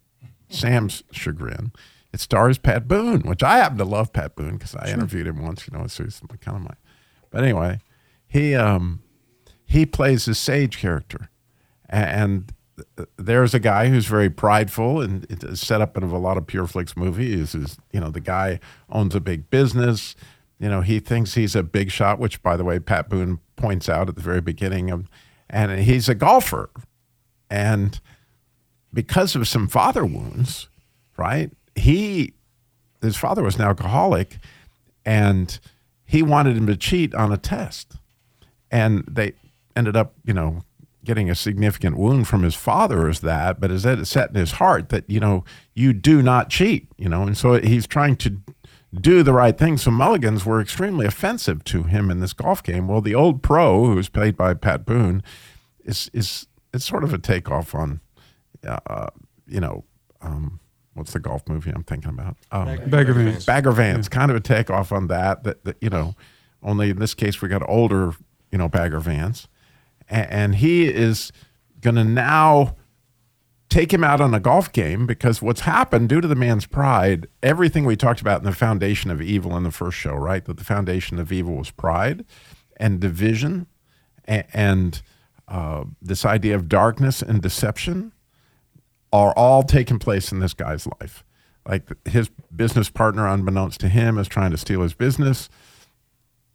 Sam's 0.49 1.03
chagrin, 1.11 1.71
it 2.11 2.19
stars 2.19 2.57
Pat 2.57 2.87
Boone, 2.87 3.21
which 3.21 3.43
I 3.43 3.57
happen 3.57 3.77
to 3.77 3.85
love 3.85 4.13
Pat 4.13 4.35
Boone 4.35 4.57
because 4.57 4.75
I 4.75 4.89
interviewed 4.89 5.27
him 5.27 5.41
once. 5.43 5.67
You 5.67 5.77
know, 5.77 5.87
so 5.87 6.03
he's 6.03 6.21
kind 6.41 6.57
of 6.57 6.63
my. 6.63 6.73
But 7.29 7.43
anyway, 7.43 7.79
he 8.27 8.55
um, 8.55 9.01
he 9.65 9.85
plays 9.85 10.27
a 10.27 10.33
sage 10.35 10.79
character, 10.79 11.29
and 11.87 12.51
there's 13.17 13.53
a 13.53 13.59
guy 13.59 13.89
who's 13.89 14.05
very 14.05 14.29
prideful 14.29 15.01
and 15.01 15.25
it's 15.29 15.61
set 15.61 15.81
up 15.81 15.97
in 15.97 16.03
a 16.03 16.17
lot 16.17 16.37
of 16.37 16.47
Pureflix 16.47 16.95
movies. 16.97 17.53
Is 17.53 17.77
you 17.91 17.99
know 17.99 18.09
the 18.09 18.21
guy 18.21 18.59
owns 18.89 19.15
a 19.15 19.19
big 19.19 19.49
business. 19.49 20.15
You 20.59 20.69
know 20.69 20.81
he 20.81 20.99
thinks 20.99 21.35
he's 21.35 21.55
a 21.55 21.63
big 21.63 21.91
shot, 21.91 22.19
which 22.19 22.41
by 22.41 22.57
the 22.57 22.63
way 22.63 22.79
Pat 22.79 23.09
Boone 23.09 23.39
points 23.55 23.89
out 23.89 24.09
at 24.09 24.15
the 24.15 24.21
very 24.21 24.41
beginning 24.41 24.89
of, 24.89 25.09
and 25.49 25.79
he's 25.81 26.09
a 26.09 26.15
golfer, 26.15 26.69
and 27.49 27.99
because 28.93 29.35
of 29.35 29.47
some 29.47 29.67
father 29.67 30.05
wounds, 30.05 30.67
right? 31.17 31.51
He 31.79 32.33
his 33.01 33.15
father 33.15 33.43
was 33.43 33.55
an 33.55 33.61
alcoholic, 33.61 34.37
and 35.05 35.59
he 36.05 36.21
wanted 36.21 36.57
him 36.57 36.67
to 36.67 36.75
cheat 36.75 37.13
on 37.15 37.31
a 37.31 37.37
test, 37.37 37.93
and 38.69 39.03
they 39.09 39.33
ended 39.75 39.95
up, 39.95 40.13
you 40.25 40.33
know, 40.33 40.63
getting 41.05 41.29
a 41.29 41.35
significant 41.35 41.97
wound 41.97 42.27
from 42.27 42.43
his 42.43 42.55
father 42.55 43.07
as 43.07 43.21
that, 43.21 43.59
but 43.59 43.71
as 43.71 43.83
that 43.83 44.05
set 44.05 44.29
in 44.29 44.35
his 44.35 44.53
heart 44.53 44.89
that 44.89 45.09
you 45.09 45.19
know 45.19 45.43
you 45.73 45.93
do 45.93 46.21
not 46.21 46.49
cheat, 46.49 46.87
you 46.97 47.07
know, 47.07 47.23
and 47.23 47.37
so 47.37 47.53
he's 47.59 47.87
trying 47.87 48.15
to 48.17 48.41
do 48.93 49.23
the 49.23 49.33
right 49.33 49.57
thing. 49.57 49.77
So 49.77 49.91
mulligans 49.91 50.45
were 50.45 50.59
extremely 50.59 51.05
offensive 51.05 51.63
to 51.65 51.83
him 51.83 52.09
in 52.09 52.19
this 52.19 52.33
golf 52.33 52.63
game. 52.63 52.87
Well, 52.87 53.01
the 53.01 53.15
old 53.15 53.41
pro, 53.41 53.85
who's 53.85 54.09
played 54.09 54.35
by 54.35 54.53
Pat 54.53 54.85
Boone, 54.85 55.23
is 55.83 56.09
is 56.13 56.47
it's 56.73 56.85
sort 56.85 57.03
of 57.03 57.13
a 57.13 57.17
takeoff 57.17 57.73
on, 57.73 58.01
uh, 58.67 59.07
you 59.47 59.59
know, 59.59 59.85
um, 60.21 60.59
what's 60.99 61.13
the 61.13 61.19
golf 61.19 61.47
movie 61.47 61.71
I'm 61.71 61.83
thinking 61.83 62.11
about? 62.11 62.37
Um, 62.51 62.77
Bagger 62.89 63.13
Vance. 63.13 63.45
Bagger 63.45 63.71
Vance, 63.71 64.07
kind 64.07 64.29
of 64.29 64.37
a 64.37 64.41
takeoff 64.41 64.91
on 64.91 65.07
that, 65.07 65.43
that. 65.43 65.63
That 65.63 65.77
you 65.81 65.89
know, 65.89 66.15
only 66.61 66.91
in 66.91 66.99
this 66.99 67.15
case 67.15 67.41
we 67.41 67.49
got 67.49 67.67
older, 67.67 68.13
you 68.51 68.57
know, 68.57 68.69
Bagger 68.69 68.99
Vance, 68.99 69.47
and, 70.09 70.29
and 70.29 70.55
he 70.55 70.87
is 70.87 71.31
going 71.81 71.95
to 71.95 72.03
now 72.03 72.75
take 73.69 73.93
him 73.93 74.03
out 74.03 74.19
on 74.19 74.33
a 74.33 74.39
golf 74.39 74.71
game 74.73 75.05
because 75.05 75.41
what's 75.41 75.61
happened 75.61 76.09
due 76.09 76.19
to 76.19 76.27
the 76.27 76.35
man's 76.35 76.65
pride, 76.65 77.27
everything 77.41 77.85
we 77.85 77.95
talked 77.95 78.19
about 78.19 78.39
in 78.39 78.45
the 78.45 78.51
foundation 78.51 79.11
of 79.11 79.21
evil 79.21 79.55
in 79.55 79.63
the 79.63 79.71
first 79.71 79.97
show, 79.97 80.15
right? 80.15 80.43
That 80.45 80.57
the 80.57 80.63
foundation 80.63 81.19
of 81.19 81.31
evil 81.31 81.55
was 81.55 81.71
pride 81.71 82.25
and 82.77 82.99
division 82.99 83.67
and, 84.25 84.45
and 84.53 85.01
uh, 85.47 85.83
this 86.01 86.25
idea 86.25 86.55
of 86.55 86.67
darkness 86.67 87.21
and 87.21 87.41
deception 87.41 88.11
are 89.11 89.33
all 89.35 89.63
taking 89.63 89.99
place 89.99 90.31
in 90.31 90.39
this 90.39 90.53
guy's 90.53 90.87
life. 90.99 91.23
Like 91.67 91.83
his 92.07 92.29
business 92.55 92.89
partner, 92.89 93.27
unbeknownst 93.27 93.79
to 93.81 93.89
him, 93.89 94.17
is 94.17 94.27
trying 94.27 94.51
to 94.51 94.57
steal 94.57 94.81
his 94.81 94.93
business. 94.93 95.49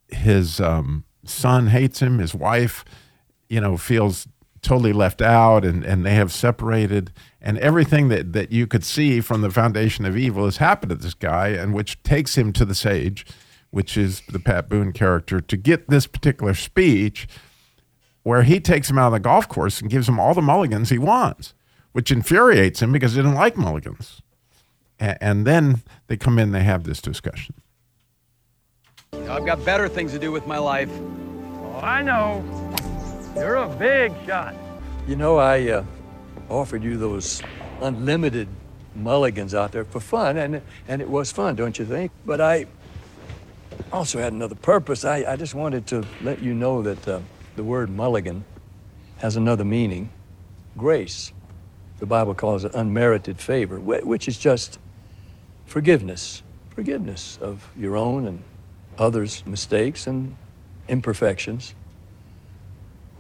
His 0.09 0.61
um, 0.61 1.05
son 1.25 1.69
hates 1.69 2.01
him. 2.01 2.19
His 2.19 2.35
wife, 2.35 2.85
you 3.49 3.61
know, 3.61 3.77
feels 3.77 4.27
totally 4.63 4.93
left 4.93 5.21
out, 5.21 5.65
and, 5.65 5.85
and 5.85 6.05
they 6.05 6.15
have 6.15 6.33
separated. 6.33 7.13
And 7.41 7.59
everything 7.59 8.09
that, 8.09 8.33
that 8.33 8.51
you 8.51 8.67
could 8.67 8.83
see 8.83 9.21
from 9.21 9.43
the 9.43 9.51
foundation 9.51 10.05
of 10.05 10.17
evil 10.17 10.47
has 10.47 10.57
happened 10.57 10.91
to 10.91 10.97
this 10.97 11.15
guy, 11.15 11.49
and 11.49 11.75
which 11.75 12.03
takes 12.03 12.37
him 12.37 12.53
to 12.55 12.65
the 12.65 12.75
sage, 12.75 13.27
which 13.71 13.97
is 13.97 14.23
the 14.29 14.41
Pat 14.41 14.69
Boone 14.69 14.93
character, 14.93 15.41
to 15.41 15.57
get 15.57 15.89
this 15.89 16.07
particular 16.07 16.55
speech 16.55 17.29
where 18.23 18.43
he 18.43 18.59
takes 18.59 18.91
him 18.91 18.99
out 18.99 19.07
on 19.07 19.13
the 19.13 19.21
golf 19.21 19.49
course 19.49 19.81
and 19.81 19.91
gives 19.91 20.09
him 20.09 20.19
all 20.19 20.33
the 20.35 20.43
mulligans 20.43 20.89
he 20.89 20.99
wants, 20.99 21.53
which 21.95 22.11
infuriates 22.11 22.83
him 22.83 22.91
because 22.93 23.13
he 23.13 23.19
didn't 23.23 23.35
like 23.37 23.57
mulligans. 23.57 24.21
A- 25.01 25.23
And 25.23 25.47
then 25.47 25.81
they 26.09 26.17
come 26.17 26.39
in, 26.41 26.51
they 26.51 26.65
have 26.65 26.83
this 26.85 27.01
discussion. 27.01 27.55
I've 29.31 29.47
got 29.47 29.65
better 29.65 29.89
things 29.89 30.11
to 30.13 30.19
do 30.19 30.33
with 30.33 30.45
my 30.47 30.59
life. 30.59 30.91
Oh, 30.93 31.81
I 31.83 32.03
know. 32.03 32.43
You're 33.37 33.55
a 33.55 33.69
big 33.69 34.13
shot. 34.27 34.57
You 35.07 35.15
know, 35.15 35.39
I 35.39 35.69
uh, 35.71 35.85
offered 36.51 36.83
you 36.83 36.97
those 36.99 37.41
unlimited 37.81 38.49
mulligans 38.97 39.55
out 39.55 39.71
there 39.71 39.85
for 39.85 40.01
fun, 40.01 40.37
and 40.37 40.61
and 40.89 41.01
it 41.01 41.09
was 41.09 41.31
fun, 41.31 41.55
don't 41.55 41.79
you 41.79 41.85
think? 41.85 42.11
But 42.27 42.41
I 42.41 42.67
also 43.93 44.19
had 44.19 44.33
another 44.33 44.55
purpose. 44.57 45.05
I, 45.05 45.25
I 45.33 45.37
just 45.37 45.55
wanted 45.55 45.87
to 45.89 46.05
let 46.23 46.43
you 46.43 46.55
know 46.55 46.83
that 46.83 47.07
uh, 47.09 47.21
the 47.55 47.63
word 47.63 47.89
mulligan 47.91 48.45
has 49.19 49.37
another 49.37 49.65
meaning 49.65 50.11
grace. 50.77 51.33
The 51.99 52.07
Bible 52.07 52.35
calls 52.35 52.65
it 52.65 52.75
unmerited 52.75 53.41
favor, 53.41 53.79
which 53.79 54.29
is 54.29 54.39
just 54.39 54.79
forgiveness. 55.67 56.43
Forgiveness 56.75 57.39
of 57.41 57.71
your 57.77 57.97
own 57.97 58.27
and 58.27 58.43
others' 58.99 59.45
mistakes 59.47 60.07
and 60.07 60.37
imperfections. 60.89 61.75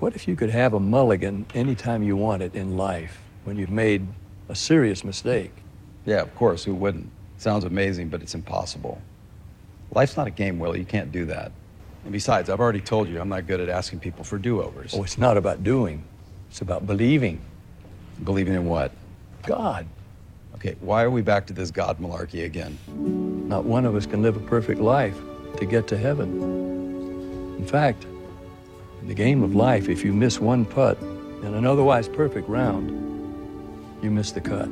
What 0.00 0.14
if 0.14 0.26
you 0.26 0.36
could 0.36 0.50
have 0.50 0.74
a 0.74 0.80
mulligan 0.80 1.46
anytime 1.54 2.02
you 2.02 2.16
want 2.16 2.42
it 2.42 2.54
in 2.54 2.76
life 2.76 3.20
when 3.44 3.56
you've 3.56 3.70
made 3.70 4.06
a 4.48 4.54
serious 4.54 5.04
mistake? 5.04 5.52
Yeah, 6.04 6.20
of 6.20 6.34
course. 6.34 6.64
Who 6.64 6.74
wouldn't? 6.74 7.10
Sounds 7.38 7.64
amazing, 7.64 8.08
but 8.08 8.22
it's 8.22 8.34
impossible. 8.34 9.00
Life's 9.92 10.16
not 10.16 10.26
a 10.26 10.30
game, 10.30 10.58
Willie. 10.58 10.80
You 10.80 10.84
can't 10.84 11.12
do 11.12 11.24
that. 11.26 11.52
And 12.04 12.12
besides, 12.12 12.50
I've 12.50 12.60
already 12.60 12.80
told 12.80 13.08
you 13.08 13.20
I'm 13.20 13.28
not 13.28 13.46
good 13.46 13.60
at 13.60 13.68
asking 13.68 14.00
people 14.00 14.24
for 14.24 14.36
do 14.36 14.60
overs. 14.60 14.94
Oh, 14.94 15.04
it's 15.04 15.16
not 15.16 15.36
about 15.36 15.62
doing, 15.62 16.04
it's 16.50 16.60
about 16.60 16.86
believing. 16.86 17.40
Believing 18.22 18.54
in 18.54 18.66
what? 18.66 18.92
God. 19.42 19.86
Okay, 20.54 20.76
why 20.80 21.02
are 21.02 21.10
we 21.10 21.20
back 21.20 21.46
to 21.48 21.52
this 21.52 21.70
God 21.70 21.98
malarkey 21.98 22.44
again? 22.44 22.78
Not 23.48 23.64
one 23.64 23.84
of 23.84 23.94
us 23.96 24.06
can 24.06 24.22
live 24.22 24.36
a 24.36 24.40
perfect 24.40 24.80
life 24.80 25.16
to 25.58 25.66
get 25.66 25.86
to 25.88 25.98
heaven. 25.98 27.56
In 27.58 27.66
fact, 27.66 28.06
in 29.02 29.08
the 29.08 29.14
game 29.14 29.42
of 29.42 29.54
life, 29.54 29.88
if 29.88 30.04
you 30.04 30.12
miss 30.12 30.40
one 30.40 30.64
putt 30.64 30.98
in 31.00 31.54
an 31.54 31.66
otherwise 31.66 32.08
perfect 32.08 32.48
round, 32.48 32.90
you 34.02 34.10
miss 34.10 34.32
the 34.32 34.40
cut. 34.40 34.68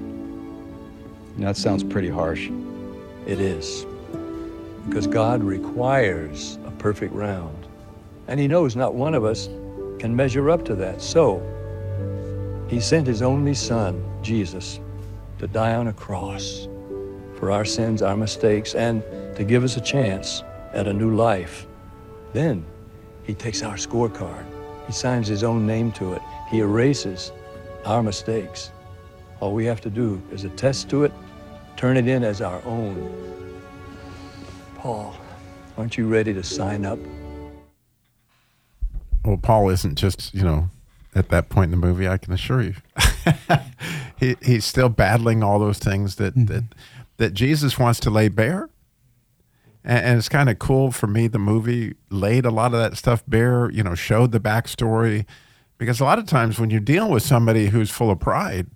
That 1.38 1.56
sounds 1.56 1.84
pretty 1.84 2.08
harsh. 2.08 2.50
It 3.26 3.40
is. 3.40 3.87
Because 4.87 5.06
God 5.06 5.42
requires 5.42 6.58
a 6.66 6.70
perfect 6.72 7.14
round 7.14 7.66
And 8.28 8.40
he 8.40 8.49
knows 8.49 8.76
not 8.76 8.94
one 8.94 9.14
of 9.14 9.25
us 9.25 9.46
can 9.99 10.14
measure 10.14 10.50
up 10.50 10.64
to 10.66 10.75
that. 10.76 11.02
So, 11.02 11.42
he 12.73 12.81
sent 12.81 13.07
his 13.07 13.21
only 13.21 13.52
son, 13.52 14.02
Jesus, 14.23 14.81
to 15.38 15.47
die 15.47 15.75
on 15.75 15.88
a 15.88 15.93
cross 15.93 16.69
for 17.35 17.50
our 17.50 17.67
sins, 17.67 18.00
our 18.00 18.17
mistakes, 18.17 18.75
and 18.75 19.02
to 19.37 19.45
give 19.45 19.62
us 19.62 19.76
a 19.76 19.81
chance 19.83 20.43
at 20.73 20.88
a 20.88 20.93
new 20.93 21.14
life. 21.14 21.67
Then 22.33 22.64
he 23.25 23.35
takes 23.35 23.62
our 23.62 23.75
scorecard. 23.75 24.47
He 24.87 24.93
signs 24.95 25.29
his 25.29 25.45
own 25.45 25.67
name 25.67 25.93
to 25.93 26.14
it. 26.14 26.23
He 26.50 26.61
erases 26.61 27.31
our 27.85 28.02
mistakes. 28.02 28.71
All 29.41 29.52
we 29.52 29.67
have 29.67 29.83
to 29.83 29.91
do 29.91 30.23
is 30.33 30.45
attest 30.45 30.88
to 30.91 31.05
it, 31.05 31.12
turn 31.76 31.99
it 31.99 32.09
in 32.09 32.25
as 32.25 32.41
our 32.41 32.62
own. 32.64 32.97
Paul, 34.76 35.14
aren't 35.76 35.99
you 35.99 36.09
ready 36.09 36.33
to 36.33 36.43
sign 36.43 36.87
up? 36.87 36.99
Well, 39.26 39.37
Paul 39.37 39.69
isn't 39.69 39.97
just, 39.97 40.33
you 40.33 40.43
know, 40.43 40.71
at 41.14 41.28
that 41.28 41.49
point 41.49 41.73
in 41.73 41.81
the 41.81 41.87
movie, 41.87 42.09
I 42.09 42.16
can 42.16 42.33
assure 42.33 42.62
you. 42.62 42.75
he, 44.19 44.37
he's 44.42 44.64
still 44.64 44.88
battling 44.88 45.42
all 45.42 45.59
those 45.59 45.78
things 45.78 46.16
that, 46.16 46.35
mm-hmm. 46.35 46.47
that, 46.47 46.64
that 47.19 47.35
Jesus 47.35 47.78
wants 47.78 48.00
to 48.00 48.11
lay 48.11 48.28
bare. 48.28 48.71
And, 49.85 50.04
and 50.04 50.19
it's 50.19 50.28
kind 50.28 50.49
of 50.49 50.59
cool 50.59 50.90
for 50.90 51.07
me. 51.07 51.26
The 51.28 51.38
movie 51.38 51.95
laid 52.11 52.47
a 52.47 52.50
lot 52.50 52.73
of 52.73 52.81
that 52.81 52.97
stuff 52.97 53.23
bare, 53.26 53.71
you 53.71 53.83
know, 53.83 53.95
showed 53.95 54.33
the 54.33 54.40
backstory. 54.40 55.26
Because 55.78 56.00
a 56.00 56.04
lot 56.04 56.19
of 56.19 56.26
times 56.26 56.59
when 56.59 56.71
you're 56.71 56.81
dealing 56.81 57.11
with 57.11 57.23
somebody 57.23 57.69
who's 57.69 57.90
full 57.90 58.11
of 58.11 58.21
pride, 58.21 58.69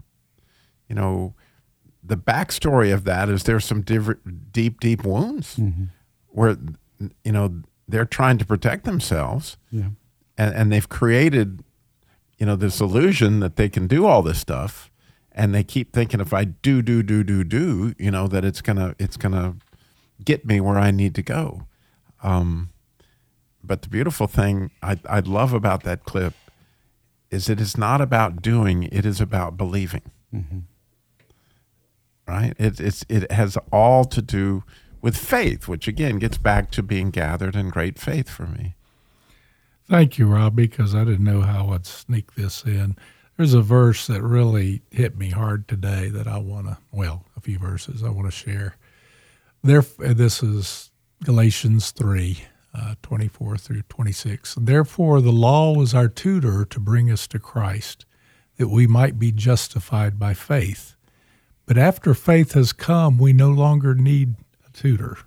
you 0.88 0.94
know, 0.94 1.34
the 2.02 2.16
backstory 2.16 2.92
of 2.92 3.04
that 3.04 3.28
is 3.28 3.44
there's 3.44 3.64
some 3.64 3.82
div- 3.82 4.18
deep, 4.52 4.80
deep 4.80 5.04
wounds 5.04 5.56
mm-hmm. 5.56 5.84
where, 6.28 6.56
you 7.24 7.32
know, 7.32 7.62
they're 7.88 8.04
trying 8.04 8.38
to 8.38 8.44
protect 8.44 8.84
themselves. 8.84 9.56
Yeah. 9.70 9.90
And, 10.38 10.54
and 10.54 10.72
they've 10.72 10.88
created, 10.88 11.64
you 12.38 12.46
know, 12.46 12.56
this 12.56 12.80
illusion 12.80 13.40
that 13.40 13.56
they 13.56 13.68
can 13.68 13.86
do 13.86 14.06
all 14.06 14.22
this 14.22 14.38
stuff. 14.38 14.90
And 15.32 15.54
they 15.54 15.62
keep 15.64 15.92
thinking 15.92 16.20
if 16.20 16.32
I 16.32 16.44
do, 16.44 16.80
do, 16.80 17.02
do, 17.02 17.22
do, 17.22 17.44
do, 17.44 17.94
you 17.98 18.10
know, 18.10 18.26
that 18.26 18.44
it's 18.44 18.62
gonna, 18.62 18.94
it's 18.98 19.18
gonna 19.18 19.56
get 20.24 20.46
me 20.46 20.60
where 20.60 20.78
I 20.78 20.90
need 20.90 21.14
to 21.16 21.22
go. 21.22 21.66
Um, 22.22 22.70
but 23.62 23.82
the 23.82 23.88
beautiful 23.88 24.26
thing 24.26 24.70
I, 24.82 24.98
I 25.06 25.20
love 25.20 25.52
about 25.52 25.82
that 25.82 26.04
clip 26.04 26.32
is 27.30 27.50
it 27.50 27.60
is 27.60 27.76
not 27.76 28.00
about 28.00 28.40
doing; 28.40 28.84
it 28.84 29.04
is 29.04 29.20
about 29.20 29.58
believing. 29.58 30.10
Mm-hmm 30.34 30.60
right? 32.26 32.54
It, 32.58 32.80
it's, 32.80 33.04
it 33.08 33.30
has 33.30 33.56
all 33.72 34.04
to 34.04 34.22
do 34.22 34.64
with 35.00 35.16
faith, 35.16 35.68
which 35.68 35.86
again 35.86 36.18
gets 36.18 36.38
back 36.38 36.70
to 36.72 36.82
being 36.82 37.10
gathered 37.10 37.54
in 37.56 37.70
great 37.70 37.98
faith 37.98 38.28
for 38.28 38.46
me. 38.46 38.74
Thank 39.88 40.18
you, 40.18 40.26
Robbie, 40.26 40.66
because 40.66 40.96
I 40.96 41.04
didn't 41.04 41.24
know 41.24 41.42
how 41.42 41.68
I'd 41.68 41.86
sneak 41.86 42.34
this 42.34 42.64
in. 42.64 42.96
There's 43.36 43.54
a 43.54 43.62
verse 43.62 44.08
that 44.08 44.20
really 44.22 44.82
hit 44.90 45.16
me 45.16 45.30
hard 45.30 45.68
today 45.68 46.08
that 46.08 46.26
I 46.26 46.38
want 46.38 46.66
to, 46.66 46.78
well, 46.90 47.24
a 47.36 47.40
few 47.40 47.58
verses 47.58 48.02
I 48.02 48.08
want 48.08 48.26
to 48.26 48.32
share. 48.32 48.76
There, 49.62 49.82
this 49.98 50.42
is 50.42 50.90
Galatians 51.22 51.92
3, 51.92 52.38
uh, 52.74 52.94
24 53.02 53.58
through 53.58 53.82
26. 53.82 54.56
Therefore, 54.60 55.20
the 55.20 55.30
law 55.30 55.72
was 55.72 55.94
our 55.94 56.08
tutor 56.08 56.64
to 56.64 56.80
bring 56.80 57.08
us 57.10 57.28
to 57.28 57.38
Christ, 57.38 58.06
that 58.56 58.68
we 58.68 58.88
might 58.88 59.20
be 59.20 59.30
justified 59.30 60.18
by 60.18 60.34
faith. 60.34 60.96
But 61.64 61.78
after 61.78 62.12
faith 62.12 62.52
has 62.54 62.72
come, 62.72 63.18
we 63.18 63.32
no 63.32 63.50
longer 63.50 63.94
need 63.94 64.34
a 64.66 64.70
tutor. 64.72 65.18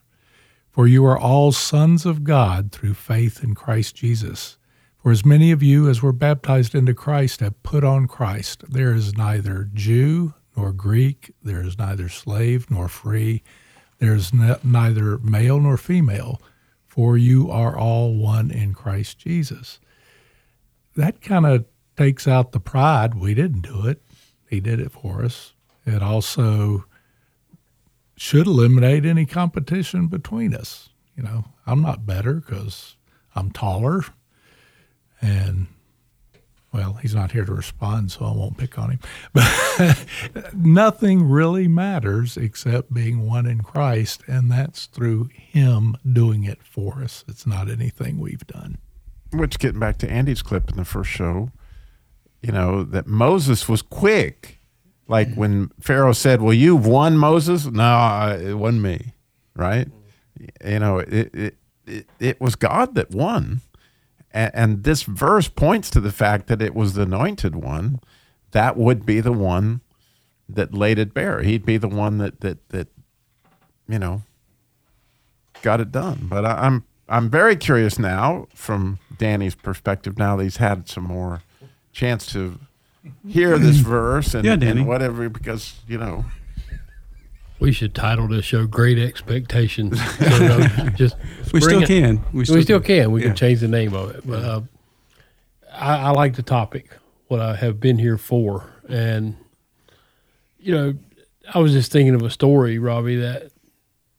For 0.80 0.88
you 0.88 1.04
are 1.08 1.20
all 1.20 1.52
sons 1.52 2.06
of 2.06 2.24
God 2.24 2.72
through 2.72 2.94
faith 2.94 3.44
in 3.44 3.54
Christ 3.54 3.98
Jesus. 3.98 4.58
For 5.04 5.12
as 5.12 5.26
many 5.26 5.52
of 5.52 5.62
you 5.62 5.90
as 5.90 6.02
were 6.02 6.14
baptized 6.14 6.74
into 6.74 6.94
Christ 6.94 7.42
have 7.42 7.62
put 7.64 7.84
on 7.84 8.08
Christ. 8.08 8.64
There 8.66 8.94
is 8.94 9.18
neither 9.18 9.70
Jew 9.74 10.36
nor 10.56 10.72
Greek, 10.72 11.34
there 11.44 11.60
is 11.60 11.78
neither 11.78 12.08
slave 12.08 12.72
nor 12.72 12.88
free, 12.88 13.44
there 13.98 14.16
is 14.16 14.32
neither 14.34 15.18
male 15.18 15.60
nor 15.60 15.76
female, 15.76 16.42
for 16.88 17.18
you 17.18 17.52
are 17.52 17.78
all 17.78 18.14
one 18.14 18.50
in 18.50 18.74
Christ 18.74 19.20
Jesus. 19.20 19.82
That 20.96 21.20
kind 21.20 21.46
of 21.46 21.66
takes 21.98 22.26
out 22.26 22.54
the 22.54 22.62
pride. 22.62 23.16
We 23.16 23.34
didn't 23.34 23.64
do 23.64 23.86
it, 23.86 24.02
He 24.50 24.62
did 24.62 24.80
it 24.80 24.94
for 24.94 25.26
us. 25.26 25.52
It 25.86 26.02
also 26.02 26.86
should 28.20 28.48
eliminate 28.48 29.06
any 29.06 29.26
competition 29.26 30.08
between 30.08 30.54
us. 30.54 30.90
You 31.16 31.24
know, 31.24 31.46
I'm 31.66 31.82
not 31.82 32.06
better 32.06 32.36
because 32.36 32.98
I'm 33.34 33.50
taller, 33.50 34.04
and 35.22 35.68
well, 36.74 36.94
he's 37.02 37.16
not 37.16 37.32
here 37.32 37.46
to 37.46 37.54
respond, 37.54 38.12
so 38.12 38.26
I 38.26 38.32
won't 38.32 38.58
pick 38.58 38.78
on 38.78 38.92
him. 38.92 39.00
But 40.34 40.54
nothing 40.54 41.30
really 41.30 41.70
matters 41.70 42.36
except 42.36 42.94
being 42.94 43.26
one 43.26 43.46
in 43.46 43.62
Christ, 43.62 44.22
and 44.28 44.52
that's 44.52 44.88
through 44.88 45.30
Him 45.34 45.96
doing 46.12 46.44
it 46.44 46.62
for 46.62 47.02
us. 47.02 47.24
It's 47.30 47.48
not 47.48 47.70
anything 47.70 48.20
we've 48.20 48.46
done. 48.46 48.80
Which, 49.32 49.58
getting 49.58 49.80
back 49.80 49.98
to 50.00 50.12
Andy's 50.12 50.42
clip 50.42 50.70
in 50.70 50.76
the 50.76 50.84
first 50.84 51.10
show, 51.10 51.52
you 52.42 52.52
know, 52.52 52.84
that 52.84 53.08
Moses 53.08 53.70
was 53.70 53.82
quick 53.82 54.59
like 55.10 55.34
when 55.34 55.72
Pharaoh 55.82 56.14
said, 56.14 56.42
"Well, 56.42 56.54
you've 56.54 56.86
won 56.86 57.18
Moses." 57.18 57.66
No, 57.66 58.38
it 58.40 58.54
wasn't 58.54 58.84
me, 58.84 59.14
right? 59.56 59.90
You 60.64 60.80
know, 60.80 61.00
it 61.00 61.34
it 61.34 61.58
it, 61.86 62.10
it 62.20 62.40
was 62.40 62.56
God 62.56 62.96
that 62.96 63.12
won, 63.12 63.62
and, 64.32 64.52
and, 64.54 64.84
this 64.84 65.04
verse 65.04 65.48
points 65.48 65.90
to 65.90 66.00
the 66.00 66.12
fact 66.12 66.48
that 66.48 66.62
it 66.62 66.76
was 66.76 66.94
the 66.94 67.02
anointed 67.02 67.56
one 67.56 68.00
that 68.52 68.78
would 68.78 69.06
be 69.06 69.20
the 69.20 69.32
one 69.32 69.82
that 70.48 70.74
laid 70.74 71.00
it 71.00 71.14
bare. 71.14 71.42
He'd 71.42 71.66
be 71.66 71.78
the 71.78 71.88
one 71.88 72.20
that 72.20 72.42
that 72.42 72.70
that 72.70 72.88
you 73.88 74.00
know 74.00 74.22
got 75.62 75.82
it 75.82 75.92
done. 75.92 76.28
But 76.30 76.46
I, 76.46 76.66
I'm 76.66 76.86
I'm 77.08 77.30
very 77.30 77.56
curious 77.56 77.98
now, 77.98 78.48
from 78.54 79.00
Danny's 79.18 79.56
perspective. 79.56 80.18
Now 80.18 80.36
that 80.36 80.44
he's 80.44 80.58
had 80.58 80.88
some 80.88 81.06
more 81.06 81.42
chance 81.92 82.32
to 82.34 82.60
hear 83.28 83.58
this 83.58 83.78
verse 83.78 84.34
and, 84.34 84.46
yeah, 84.46 84.54
and 84.54 84.88
whatever 84.88 85.30
because 85.30 85.80
you 85.88 85.98
know 85.98 86.26
we 87.60 87.72
should 87.72 87.94
title 87.94 88.28
this 88.28 88.46
show 88.46 88.66
"Great 88.66 88.98
Expectations." 88.98 90.00
So, 90.20 90.60
just 90.96 91.16
we 91.54 91.62
still 91.62 91.84
it. 91.84 91.88
can. 91.88 92.24
We 92.32 92.46
still, 92.46 92.56
we 92.56 92.62
still 92.64 92.80
can. 92.80 93.04
can. 93.04 93.12
We 93.12 93.22
yeah. 93.22 93.28
can 93.28 93.36
change 93.36 93.60
the 93.60 93.68
name 93.68 93.94
of 93.94 94.12
it. 94.12 94.26
But 94.26 94.44
uh, 94.44 94.62
I, 95.74 95.96
I, 95.98 96.10
like 96.12 96.36
the 96.36 96.44
topic. 96.44 96.90
What 97.28 97.42
I 97.42 97.56
have 97.56 97.80
been 97.80 97.98
here 97.98 98.18
for, 98.18 98.72
and 98.88 99.36
you 100.60 100.74
know, 100.74 100.94
I 101.54 101.60
was 101.60 101.74
just 101.74 101.92
thinking 101.92 102.16
of 102.16 102.22
a 102.22 102.30
story, 102.30 102.80
Robbie. 102.80 103.18
That 103.18 103.52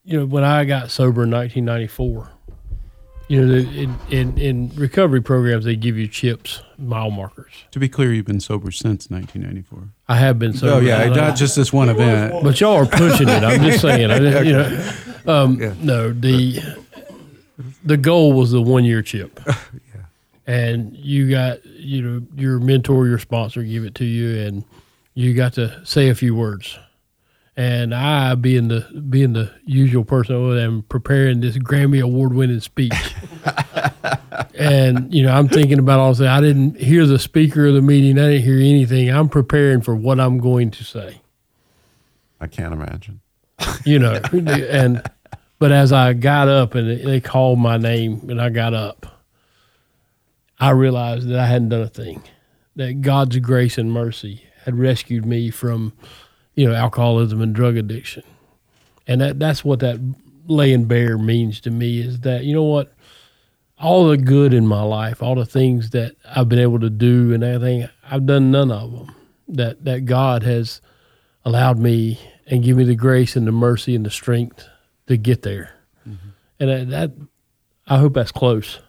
you 0.03 0.19
know, 0.19 0.25
when 0.25 0.43
I 0.43 0.65
got 0.65 0.91
sober 0.91 1.23
in 1.23 1.31
1994, 1.31 2.30
you 3.31 3.45
know, 3.45 3.53
in, 3.53 3.97
in, 4.09 4.37
in 4.37 4.71
recovery 4.75 5.21
programs, 5.21 5.63
they 5.63 5.77
give 5.77 5.97
you 5.97 6.05
chips, 6.05 6.61
mile 6.77 7.11
markers. 7.11 7.53
To 7.71 7.79
be 7.79 7.87
clear, 7.87 8.11
you've 8.11 8.25
been 8.25 8.41
sober 8.41 8.71
since 8.71 9.09
1994. 9.09 9.87
I 10.09 10.17
have 10.17 10.37
been 10.37 10.51
sober. 10.51 10.73
Oh 10.73 10.79
yeah, 10.81 11.07
not 11.07 11.37
just 11.37 11.55
this 11.55 11.71
one 11.71 11.87
event. 11.87 12.43
But 12.43 12.59
y'all 12.59 12.75
are 12.75 12.85
pushing 12.85 13.29
it. 13.29 13.41
I'm 13.41 13.61
just 13.61 13.79
saying. 13.79 14.11
I 14.11 14.19
just, 14.19 14.45
you 14.45 14.51
know, 14.51 14.93
um, 15.33 15.61
yeah. 15.61 15.73
no 15.81 16.11
the 16.11 16.59
the 17.85 17.95
goal 17.95 18.33
was 18.33 18.51
the 18.51 18.61
one 18.61 18.83
year 18.83 19.01
chip. 19.01 19.39
yeah. 19.47 20.01
And 20.45 20.93
you 20.97 21.29
got 21.29 21.65
you 21.65 22.01
know 22.01 22.27
your 22.35 22.59
mentor, 22.59 23.07
your 23.07 23.19
sponsor, 23.19 23.63
give 23.63 23.85
it 23.85 23.95
to 23.95 24.05
you, 24.05 24.41
and 24.45 24.65
you 25.13 25.33
got 25.33 25.53
to 25.53 25.85
say 25.85 26.09
a 26.09 26.15
few 26.15 26.35
words 26.35 26.77
and 27.57 27.93
I, 27.93 28.35
being 28.35 28.69
the 28.69 28.81
being 29.09 29.33
the 29.33 29.51
usual 29.65 30.05
person, 30.05 30.57
am 30.57 30.83
preparing 30.83 31.41
this 31.41 31.57
Grammy 31.57 32.01
award 32.01 32.33
winning 32.33 32.61
speech. 32.61 32.93
and 34.55 35.13
you 35.13 35.23
know, 35.23 35.33
I'm 35.33 35.49
thinking 35.49 35.79
about 35.79 35.99
all 35.99 36.13
this. 36.13 36.27
I 36.27 36.39
didn't 36.39 36.77
hear 36.77 37.05
the 37.05 37.19
speaker 37.19 37.67
of 37.67 37.73
the 37.73 37.81
meeting. 37.81 38.17
I 38.17 38.29
didn't 38.29 38.43
hear 38.43 38.57
anything. 38.57 39.09
I'm 39.09 39.29
preparing 39.29 39.81
for 39.81 39.95
what 39.95 40.19
I'm 40.19 40.37
going 40.37 40.71
to 40.71 40.83
say. 40.83 41.21
I 42.39 42.47
can't 42.47 42.73
imagine. 42.73 43.21
You 43.85 43.99
know, 43.99 44.19
and 44.33 45.01
but 45.59 45.71
as 45.71 45.93
I 45.93 46.13
got 46.13 46.47
up 46.47 46.73
and 46.73 47.05
they 47.05 47.21
called 47.21 47.59
my 47.59 47.77
name 47.77 48.27
and 48.29 48.41
I 48.41 48.49
got 48.49 48.73
up, 48.73 49.05
I 50.59 50.71
realized 50.71 51.27
that 51.27 51.39
I 51.39 51.45
hadn't 51.45 51.69
done 51.69 51.81
a 51.81 51.87
thing. 51.87 52.23
That 52.75 53.01
God's 53.01 53.37
grace 53.39 53.77
and 53.77 53.91
mercy 53.91 54.45
had 54.63 54.79
rescued 54.79 55.25
me 55.25 55.49
from 55.51 55.93
you 56.55 56.67
know, 56.67 56.75
alcoholism 56.75 57.41
and 57.41 57.53
drug 57.55 57.77
addiction. 57.77 58.23
And 59.07 59.21
that 59.21 59.39
that's 59.39 59.63
what 59.65 59.79
that 59.79 59.99
laying 60.47 60.85
bare 60.85 61.17
means 61.17 61.59
to 61.61 61.71
me 61.71 61.99
is 61.99 62.21
that, 62.21 62.43
you 62.43 62.53
know 62.53 62.63
what, 62.63 62.93
all 63.79 64.07
the 64.07 64.17
good 64.17 64.53
in 64.53 64.67
my 64.67 64.83
life, 64.83 65.23
all 65.23 65.35
the 65.35 65.45
things 65.45 65.89
that 65.91 66.15
I've 66.35 66.49
been 66.49 66.59
able 66.59 66.79
to 66.79 66.89
do 66.89 67.33
and 67.33 67.43
everything, 67.43 67.89
I've 68.09 68.25
done 68.25 68.51
none 68.51 68.71
of 68.71 68.91
them. 68.91 69.15
That 69.47 69.83
that 69.85 70.05
God 70.05 70.43
has 70.43 70.81
allowed 71.43 71.77
me 71.79 72.19
and 72.47 72.63
give 72.63 72.77
me 72.77 72.83
the 72.83 72.95
grace 72.95 73.35
and 73.35 73.47
the 73.47 73.51
mercy 73.51 73.95
and 73.95 74.05
the 74.05 74.11
strength 74.11 74.67
to 75.07 75.17
get 75.17 75.41
there. 75.41 75.73
Mm-hmm. 76.07 76.29
And 76.59 76.69
that, 76.69 76.89
that, 76.89 77.11
I 77.87 77.97
hope 77.97 78.13
that's 78.13 78.31
close. 78.31 78.79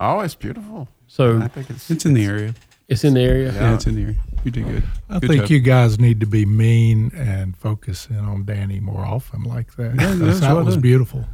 Oh, 0.00 0.20
it's 0.20 0.34
beautiful. 0.34 0.88
So 1.06 1.40
I 1.40 1.48
think 1.48 1.70
it's 1.70 1.90
It's 1.90 2.06
in 2.06 2.14
the 2.14 2.24
area. 2.24 2.54
it's 2.88 3.04
in 3.04 3.14
the 3.14 3.20
area. 3.20 3.52
Yeah, 3.52 3.74
it's 3.74 3.86
in 3.86 3.94
the 3.94 4.02
area. 4.02 4.16
You 4.44 4.50
did 4.50 4.64
good. 4.66 4.82
I 5.10 5.18
Good 5.18 5.28
think 5.28 5.40
job. 5.42 5.50
you 5.50 5.60
guys 5.60 5.98
need 5.98 6.20
to 6.20 6.26
be 6.26 6.46
mean 6.46 7.10
and 7.14 7.56
focus 7.56 8.06
in 8.08 8.18
on 8.18 8.44
Danny 8.44 8.80
more 8.80 9.04
often 9.04 9.42
like 9.42 9.74
that. 9.76 9.94
Yeah, 9.94 10.14
That's- 10.14 10.18
that's 10.18 10.40
that 10.40 10.64
was 10.64 10.76
beautiful. 10.76 11.24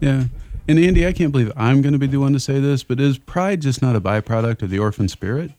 Yeah. 0.00 0.24
And 0.66 0.78
Andy, 0.78 1.06
I 1.06 1.12
can't 1.12 1.30
believe 1.30 1.52
I'm 1.56 1.82
going 1.82 1.92
to 1.92 1.98
be 1.98 2.06
the 2.06 2.18
one 2.18 2.32
to 2.32 2.40
say 2.40 2.58
this, 2.58 2.82
but 2.82 2.98
is 2.98 3.18
pride 3.18 3.60
just 3.60 3.82
not 3.82 3.94
a 3.96 4.00
byproduct 4.00 4.62
of 4.62 4.70
the 4.70 4.78
orphan 4.78 5.08
spirit? 5.08 5.50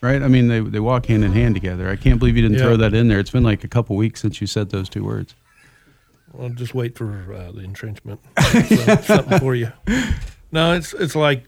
Right? 0.00 0.22
I 0.22 0.28
mean, 0.28 0.48
they, 0.48 0.60
they 0.60 0.80
walk 0.80 1.06
hand 1.06 1.22
in 1.24 1.32
hand 1.32 1.54
together. 1.54 1.88
I 1.90 1.96
can't 1.96 2.18
believe 2.18 2.36
you 2.36 2.42
didn't 2.42 2.58
Yeah. 2.58 2.64
throw 2.64 2.76
that 2.78 2.94
in 2.94 3.08
there. 3.08 3.18
It's 3.18 3.30
been 3.30 3.42
like 3.42 3.62
a 3.64 3.68
couple 3.68 3.94
weeks 3.96 4.20
since 4.20 4.40
you 4.40 4.46
said 4.46 4.70
those 4.70 4.88
two 4.88 5.04
words. 5.04 5.34
Well, 6.32 6.48
just 6.48 6.74
wait 6.74 6.96
for 6.96 7.32
uh, 7.32 7.52
the 7.52 7.60
entrenchment. 7.60 8.20
So- 8.52 8.96
something 9.02 9.38
for 9.38 9.54
you. 9.54 9.70
No, 10.50 10.72
it's 10.74 10.92
it's 10.94 11.14
like 11.14 11.44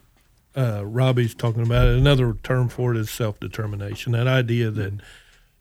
uh, 0.57 0.85
Robbie's 0.85 1.35
talking 1.35 1.63
about 1.63 1.87
it. 1.87 1.99
Another 1.99 2.35
term 2.43 2.69
for 2.69 2.93
it 2.95 2.99
is 2.99 3.11
self 3.11 3.39
determination. 3.39 4.13
That 4.13 4.27
idea 4.27 4.71
that 4.71 5.01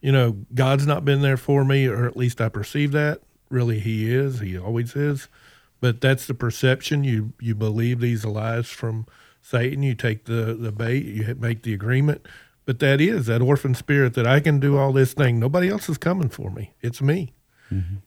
you 0.00 0.12
know 0.12 0.38
God's 0.54 0.86
not 0.86 1.04
been 1.04 1.22
there 1.22 1.36
for 1.36 1.64
me, 1.64 1.86
or 1.86 2.06
at 2.06 2.16
least 2.16 2.40
I 2.40 2.48
perceive 2.48 2.92
that. 2.92 3.20
Really, 3.50 3.78
He 3.78 4.12
is. 4.12 4.40
He 4.40 4.58
always 4.58 4.96
is. 4.96 5.28
But 5.80 6.00
that's 6.00 6.26
the 6.26 6.34
perception. 6.34 7.04
You 7.04 7.32
you 7.40 7.54
believe 7.54 8.00
these 8.00 8.24
lies 8.24 8.68
from 8.68 9.06
Satan. 9.42 9.82
You 9.82 9.94
take 9.94 10.24
the 10.24 10.54
the 10.54 10.72
bait. 10.72 11.04
You 11.04 11.34
make 11.38 11.62
the 11.62 11.74
agreement. 11.74 12.26
But 12.64 12.80
that 12.80 13.00
is 13.00 13.26
that 13.26 13.42
orphan 13.42 13.74
spirit 13.74 14.14
that 14.14 14.26
I 14.26 14.40
can 14.40 14.58
do 14.58 14.76
all 14.76 14.92
this 14.92 15.12
thing. 15.14 15.38
Nobody 15.38 15.68
else 15.68 15.88
is 15.88 15.98
coming 15.98 16.28
for 16.28 16.50
me. 16.50 16.72
It's 16.82 17.00
me. 17.00 17.32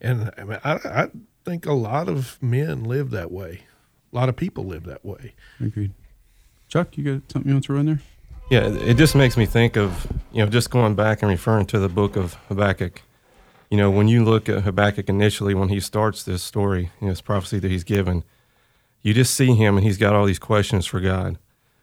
And 0.02 0.32
I, 0.38 0.44
mean, 0.44 0.60
I, 0.64 0.74
I 0.74 1.08
think 1.46 1.66
a 1.66 1.74
lot 1.74 2.08
of 2.10 2.42
men 2.42 2.84
live 2.84 3.10
that 3.12 3.32
way. 3.32 3.62
A 4.12 4.16
lot 4.16 4.30
of 4.30 4.36
people 4.36 4.66
live 4.66 4.84
that 4.84 5.06
way. 5.06 5.34
Agreed. 5.60 5.94
Chuck, 6.70 6.96
you 6.98 7.04
got 7.04 7.32
something 7.32 7.50
you 7.50 7.56
want 7.56 7.66
to 7.66 7.76
in 7.78 7.86
there? 7.88 8.02
Yeah, 8.52 8.68
it 8.68 8.96
just 8.96 9.16
makes 9.16 9.36
me 9.36 9.48
think 9.48 9.76
of, 9.76 10.08
you 10.32 10.46
know, 10.46 10.50
just 10.50 10.70
going 10.70 10.94
back 10.94 11.24
and 11.24 11.30
referring 11.30 11.66
to 11.68 11.80
the 11.80 11.90
book 11.90 12.16
of 12.16 12.36
Habakkuk. 12.48 13.02
You 13.72 13.78
know, 13.78 13.90
when 13.90 14.08
you 14.08 14.24
look 14.24 14.48
at 14.48 14.64
Habakkuk 14.64 15.10
initially, 15.10 15.56
when 15.56 15.70
he 15.70 15.80
starts 15.80 16.24
this 16.24 16.44
story, 16.44 16.92
you 17.02 17.08
know, 17.08 17.12
this 17.12 17.22
prophecy 17.22 17.58
that 17.60 17.70
he's 17.70 17.84
given, 17.84 18.24
you 19.02 19.16
just 19.16 19.34
see 19.34 19.56
him 19.56 19.78
and 19.78 19.86
he's 19.86 19.98
got 19.98 20.14
all 20.14 20.26
these 20.26 20.40
questions 20.40 20.86
for 20.86 21.00
God, 21.00 21.40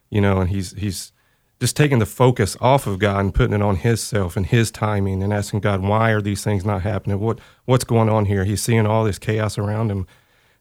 you 0.08 0.20
know, 0.20 0.40
and 0.40 0.50
he's, 0.50 0.72
he's 0.72 1.12
just 1.60 1.76
taking 1.76 1.98
the 1.98 2.06
focus 2.06 2.56
off 2.60 2.86
of 2.86 3.00
God 3.00 3.20
and 3.20 3.34
putting 3.34 3.54
it 3.54 3.62
on 3.62 3.76
his 3.76 4.00
self 4.00 4.36
and 4.36 4.46
his 4.46 4.70
timing 4.70 5.20
and 5.20 5.32
asking 5.32 5.60
God, 5.60 5.82
why 5.82 6.10
are 6.10 6.22
these 6.22 6.44
things 6.44 6.64
not 6.64 6.82
happening? 6.82 7.18
What, 7.18 7.40
what's 7.64 7.84
going 7.84 8.08
on 8.08 8.26
here? 8.26 8.44
He's 8.44 8.62
seeing 8.62 8.86
all 8.86 9.02
this 9.02 9.18
chaos 9.18 9.58
around 9.58 9.90
him 9.90 10.06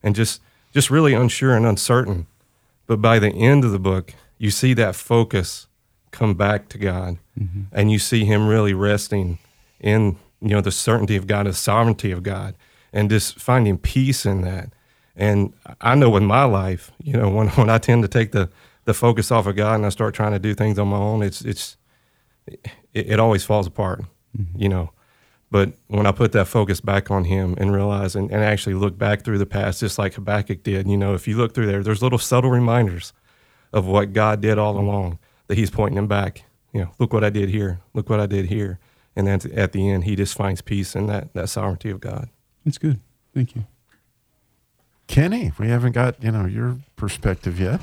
and 0.02 0.16
just, 0.16 0.42
just 0.74 0.90
really 0.90 1.14
unsure 1.14 1.56
and 1.56 1.66
uncertain. 1.66 2.26
But 2.88 3.02
by 3.02 3.20
the 3.20 3.30
end 3.30 3.66
of 3.66 3.72
the 3.72 3.80
book, 3.80 4.14
you 4.38 4.52
see 4.52 4.74
that 4.76 4.96
focus 4.96 5.68
come 6.12 6.34
back 6.34 6.70
to 6.70 6.78
God, 6.78 7.18
mm-hmm. 7.38 7.64
and 7.72 7.92
you 7.92 8.00
see 8.00 8.26
him 8.26 8.48
really 8.48 8.74
resting 8.74 9.40
in 9.80 10.18
you 10.42 10.50
know 10.50 10.62
the 10.62 10.72
certainty 10.72 11.16
of 11.16 11.28
God, 11.28 11.46
the 11.46 11.54
sovereignty 11.54 12.12
of 12.12 12.24
God, 12.24 12.56
and 12.94 13.10
just 13.10 13.40
finding 13.40 13.78
peace 13.78 14.26
in 14.26 14.42
that. 14.42 14.70
And 15.16 15.54
I 15.82 15.96
know 15.96 16.16
in 16.18 16.26
my 16.26 16.44
life, 16.44 16.92
you 17.02 17.14
know, 17.14 17.30
when 17.30 17.48
when 17.50 17.70
I 17.70 17.78
tend 17.78 18.04
to 18.04 18.08
take 18.08 18.32
the 18.32 18.50
the 18.86 18.94
focus 18.94 19.32
off 19.32 19.48
of 19.48 19.56
God 19.56 19.76
and 19.76 19.86
I 19.86 19.90
start 19.90 20.14
trying 20.14 20.34
to 20.34 20.40
do 20.40 20.54
things 20.54 20.78
on 20.80 20.88
my 20.88 20.98
own, 20.98 21.24
it's 21.24 21.42
it's 21.42 21.78
it, 22.48 22.70
it 22.94 23.20
always 23.20 23.44
falls 23.44 23.68
apart, 23.68 24.04
mm-hmm. 24.38 24.62
you 24.62 24.70
know. 24.70 24.92
But 25.56 25.72
when 25.88 26.06
I 26.06 26.12
put 26.12 26.34
that 26.34 26.50
focus 26.50 26.82
back 26.82 27.10
on 27.10 27.24
Him 27.24 27.56
and 27.58 27.74
realize 27.74 28.14
and, 28.14 28.30
and 28.30 28.44
actually 28.44 28.74
look 28.74 28.98
back 28.98 29.22
through 29.22 29.38
the 29.38 29.46
past, 29.46 29.80
just 29.80 29.98
like 29.98 30.16
Habakkuk 30.16 30.64
did, 30.64 30.86
you 30.86 30.98
know, 30.98 31.14
if 31.14 31.30
you 31.30 31.38
look 31.38 31.54
through 31.54 31.68
there, 31.68 31.82
there's 31.82 32.02
little 32.02 32.20
subtle 32.20 32.50
reminders 32.50 33.14
of 33.72 33.86
what 33.86 34.12
God 34.12 34.42
did 34.42 34.58
all 34.60 34.78
along 34.78 35.18
that 35.48 35.58
He's 35.58 35.70
pointing 35.70 35.98
him 35.98 36.08
back. 36.08 36.44
You 36.74 36.82
know, 36.82 36.92
look 37.00 37.14
what 37.14 37.24
I 37.24 37.30
did 37.30 37.48
here. 37.48 37.80
Look 37.94 38.10
what 38.10 38.20
I 38.20 38.26
did 38.26 38.48
here. 38.48 38.80
And 39.16 39.28
then 39.28 39.40
at 39.56 39.72
the 39.72 39.90
end, 39.90 40.04
he 40.04 40.18
just 40.18 40.36
finds 40.36 40.62
peace 40.62 40.94
in 40.94 41.08
that, 41.08 41.34
that 41.36 41.48
sovereignty 41.48 41.90
of 41.90 42.02
God. 42.02 42.28
That's 42.66 42.78
good. 42.78 43.00
Thank 43.34 43.56
you. 43.56 43.66
Kenny, 45.08 45.54
we 45.58 45.70
haven't 45.70 45.94
got 45.94 46.22
you 46.22 46.32
know 46.32 46.48
your 46.48 46.80
perspective 46.98 47.62
yet. 47.62 47.80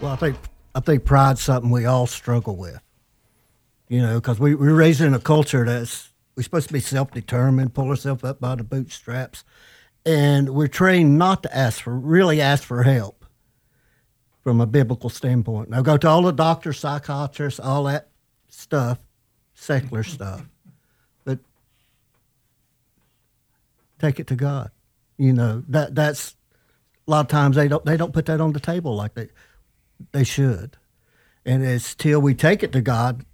Well, 0.00 0.10
I 0.10 0.16
think 0.16 0.36
I 0.74 0.80
think 0.80 1.04
pride's 1.04 1.40
something 1.40 1.70
we 1.70 1.84
all 1.84 2.08
struggle 2.08 2.56
with. 2.56 2.80
You 3.86 4.02
know, 4.02 4.16
because 4.16 4.40
we 4.40 4.56
we're 4.56 4.74
raised 4.74 5.00
in 5.00 5.14
a 5.14 5.20
culture 5.20 5.64
that's 5.64 6.08
we're 6.36 6.42
supposed 6.42 6.68
to 6.68 6.72
be 6.72 6.80
self-determined, 6.80 7.74
pull 7.74 7.90
ourselves 7.90 8.24
up 8.24 8.40
by 8.40 8.54
the 8.54 8.64
bootstraps, 8.64 9.44
and 10.04 10.50
we're 10.50 10.68
trained 10.68 11.18
not 11.18 11.42
to 11.42 11.56
ask 11.56 11.82
for 11.82 11.94
really 11.94 12.40
ask 12.40 12.64
for 12.64 12.82
help 12.82 13.24
from 14.42 14.60
a 14.60 14.66
biblical 14.66 15.10
standpoint. 15.10 15.70
Now, 15.70 15.82
go 15.82 15.96
to 15.96 16.08
all 16.08 16.22
the 16.22 16.32
doctors, 16.32 16.78
psychiatrists, 16.78 17.60
all 17.60 17.84
that 17.84 18.08
stuff, 18.48 18.98
secular 19.54 20.02
stuff, 20.02 20.44
but 21.24 21.38
take 23.98 24.18
it 24.18 24.26
to 24.28 24.34
God. 24.34 24.70
You 25.18 25.32
know 25.32 25.62
that 25.68 25.94
that's 25.94 26.34
a 27.06 27.10
lot 27.10 27.20
of 27.20 27.28
times 27.28 27.56
they 27.56 27.68
don't 27.68 27.84
they 27.84 27.96
don't 27.96 28.12
put 28.12 28.26
that 28.26 28.40
on 28.40 28.52
the 28.52 28.60
table 28.60 28.96
like 28.96 29.14
they 29.14 29.28
they 30.10 30.24
should, 30.24 30.76
and 31.44 31.62
it's 31.62 31.94
till 31.94 32.20
we 32.20 32.34
take 32.34 32.62
it 32.62 32.72
to 32.72 32.80
God. 32.80 33.24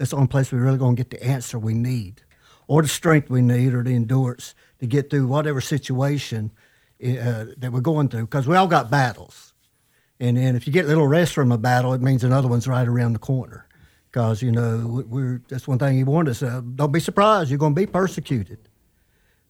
That's 0.00 0.12
the 0.12 0.16
only 0.16 0.28
place 0.28 0.50
we're 0.50 0.60
really 0.60 0.78
going 0.78 0.96
to 0.96 1.04
get 1.04 1.10
the 1.10 1.22
answer 1.22 1.58
we 1.58 1.74
need, 1.74 2.22
or 2.68 2.80
the 2.80 2.88
strength 2.88 3.28
we 3.28 3.42
need, 3.42 3.74
or 3.74 3.82
the 3.82 3.94
endurance 3.94 4.54
to 4.78 4.86
get 4.86 5.10
through 5.10 5.26
whatever 5.26 5.60
situation 5.60 6.52
uh, 7.04 7.44
that 7.58 7.70
we're 7.70 7.82
going 7.82 8.08
through. 8.08 8.22
Because 8.22 8.48
we 8.48 8.56
all 8.56 8.66
got 8.66 8.90
battles, 8.90 9.52
and 10.18 10.38
then 10.38 10.56
if 10.56 10.66
you 10.66 10.72
get 10.72 10.86
a 10.86 10.88
little 10.88 11.06
rest 11.06 11.34
from 11.34 11.52
a 11.52 11.58
battle, 11.58 11.92
it 11.92 12.00
means 12.00 12.24
another 12.24 12.48
one's 12.48 12.66
right 12.66 12.88
around 12.88 13.12
the 13.12 13.18
corner. 13.18 13.68
Because 14.10 14.40
you 14.40 14.50
know 14.50 14.86
we- 14.86 15.02
we're 15.02 15.42
that's 15.50 15.68
one 15.68 15.78
thing 15.78 15.98
He 15.98 16.02
warned 16.04 16.30
us: 16.30 16.42
uh, 16.42 16.62
don't 16.74 16.92
be 16.92 17.00
surprised, 17.00 17.50
you're 17.50 17.58
going 17.58 17.74
to 17.74 17.80
be 17.82 17.86
persecuted 17.86 18.70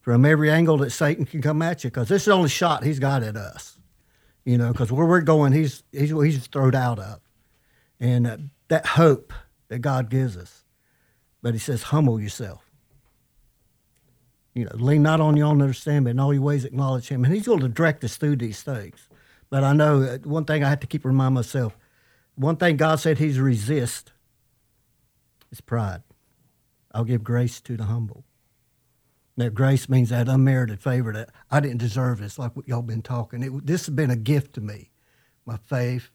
from 0.01 0.25
every 0.25 0.51
angle 0.51 0.79
that 0.79 0.91
Satan 0.91 1.27
can 1.27 1.41
come 1.41 1.63
at 1.63 1.85
you. 1.85 1.91
Because 1.91 2.09
this 2.09 2.23
is 2.23 2.27
the 2.27 2.33
only 2.33 2.49
shot 2.49 2.83
He's 2.83 2.99
got 2.99 3.23
at 3.23 3.37
us 3.37 3.79
you 4.45 4.59
know, 4.59 4.73
because 4.73 4.91
where 4.91 5.07
we're 5.07 5.21
going, 5.21 5.53
he's 5.53 5.85
he's 5.93 6.11
he's 6.11 6.47
thrown 6.49 6.75
out 6.75 6.99
of, 6.99 7.21
and 8.01 8.27
uh, 8.27 8.37
that 8.67 8.85
hope 8.85 9.33
that 9.71 9.79
God 9.79 10.11
gives 10.11 10.37
us. 10.37 10.65
But 11.41 11.55
He 11.55 11.61
says, 11.61 11.85
humble 11.85 12.21
yourself. 12.21 12.71
You 14.53 14.65
know, 14.65 14.73
lean 14.75 15.03
not 15.03 15.21
on 15.21 15.37
your 15.37 15.47
own 15.47 15.63
understanding, 15.63 16.05
but 16.05 16.11
in 16.11 16.21
all 16.21 16.35
your 16.35 16.43
ways 16.43 16.65
acknowledge 16.65 17.09
Him, 17.09 17.25
and 17.25 17.33
He's 17.33 17.47
going 17.47 17.61
to 17.61 17.69
direct 17.69 18.05
us 18.05 18.17
through 18.17 18.37
these 18.37 18.63
things. 18.63 19.09
But 19.49 19.65
I 19.65 19.73
know 19.73 20.03
uh, 20.03 20.19
one 20.19 20.45
thing 20.45 20.63
I 20.63 20.69
have 20.69 20.81
to 20.81 20.87
keep 20.87 21.05
reminding 21.05 21.35
myself: 21.35 21.79
one 22.35 22.57
thing 22.57 22.77
God 22.77 23.01
said 23.01 23.19
He's 23.19 23.39
resist 23.39 24.13
is 25.51 25.61
pride. 25.61 26.03
I'll 26.93 27.05
give 27.05 27.23
grace 27.23 27.61
to 27.63 27.77
the 27.77 27.85
humble. 27.85 28.25
Now, 29.37 29.49
grace 29.49 29.89
means 29.89 30.11
that 30.11 30.29
unmerited 30.29 30.81
favor 30.81 31.13
that 31.13 31.31
I 31.51 31.61
didn't 31.61 31.79
deserve 31.79 32.19
this, 32.19 32.39
like 32.39 32.57
what 32.57 32.69
y'all 32.69 32.83
been 32.83 33.03
talking. 33.03 33.43
It, 33.43 33.67
this 33.67 33.87
has 33.87 33.95
been 33.95 34.11
a 34.11 34.17
gift 34.17 34.55
to 34.55 34.61
me. 34.61 34.91
My 35.47 35.57
faith, 35.57 36.11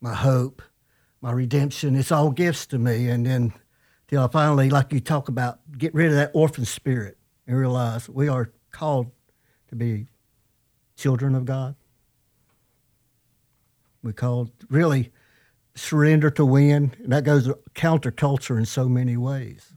my 0.00 0.14
hope, 0.14 0.62
my 1.20 1.32
redemption, 1.32 1.96
it's 1.96 2.12
all 2.12 2.30
gifts 2.30 2.66
to 2.66 2.78
me. 2.78 3.08
And 3.08 3.26
then 3.26 3.52
till 4.06 4.22
I 4.22 4.28
finally, 4.28 4.70
like 4.70 4.92
you 4.92 5.00
talk 5.00 5.28
about, 5.28 5.60
get 5.76 5.94
rid 5.94 6.08
of 6.08 6.14
that 6.14 6.30
orphan 6.34 6.64
spirit 6.64 7.18
and 7.46 7.56
realize 7.56 8.08
we 8.08 8.28
are 8.28 8.52
called 8.70 9.10
to 9.68 9.76
be 9.76 10.06
children 10.96 11.34
of 11.34 11.44
God. 11.44 11.74
We're 14.02 14.12
called 14.12 14.50
really 14.68 15.12
surrender 15.74 16.30
to 16.30 16.44
win. 16.44 16.94
And 17.02 17.12
that 17.12 17.24
goes 17.24 17.48
counterculture 17.74 18.58
in 18.58 18.64
so 18.64 18.88
many 18.88 19.16
ways. 19.16 19.72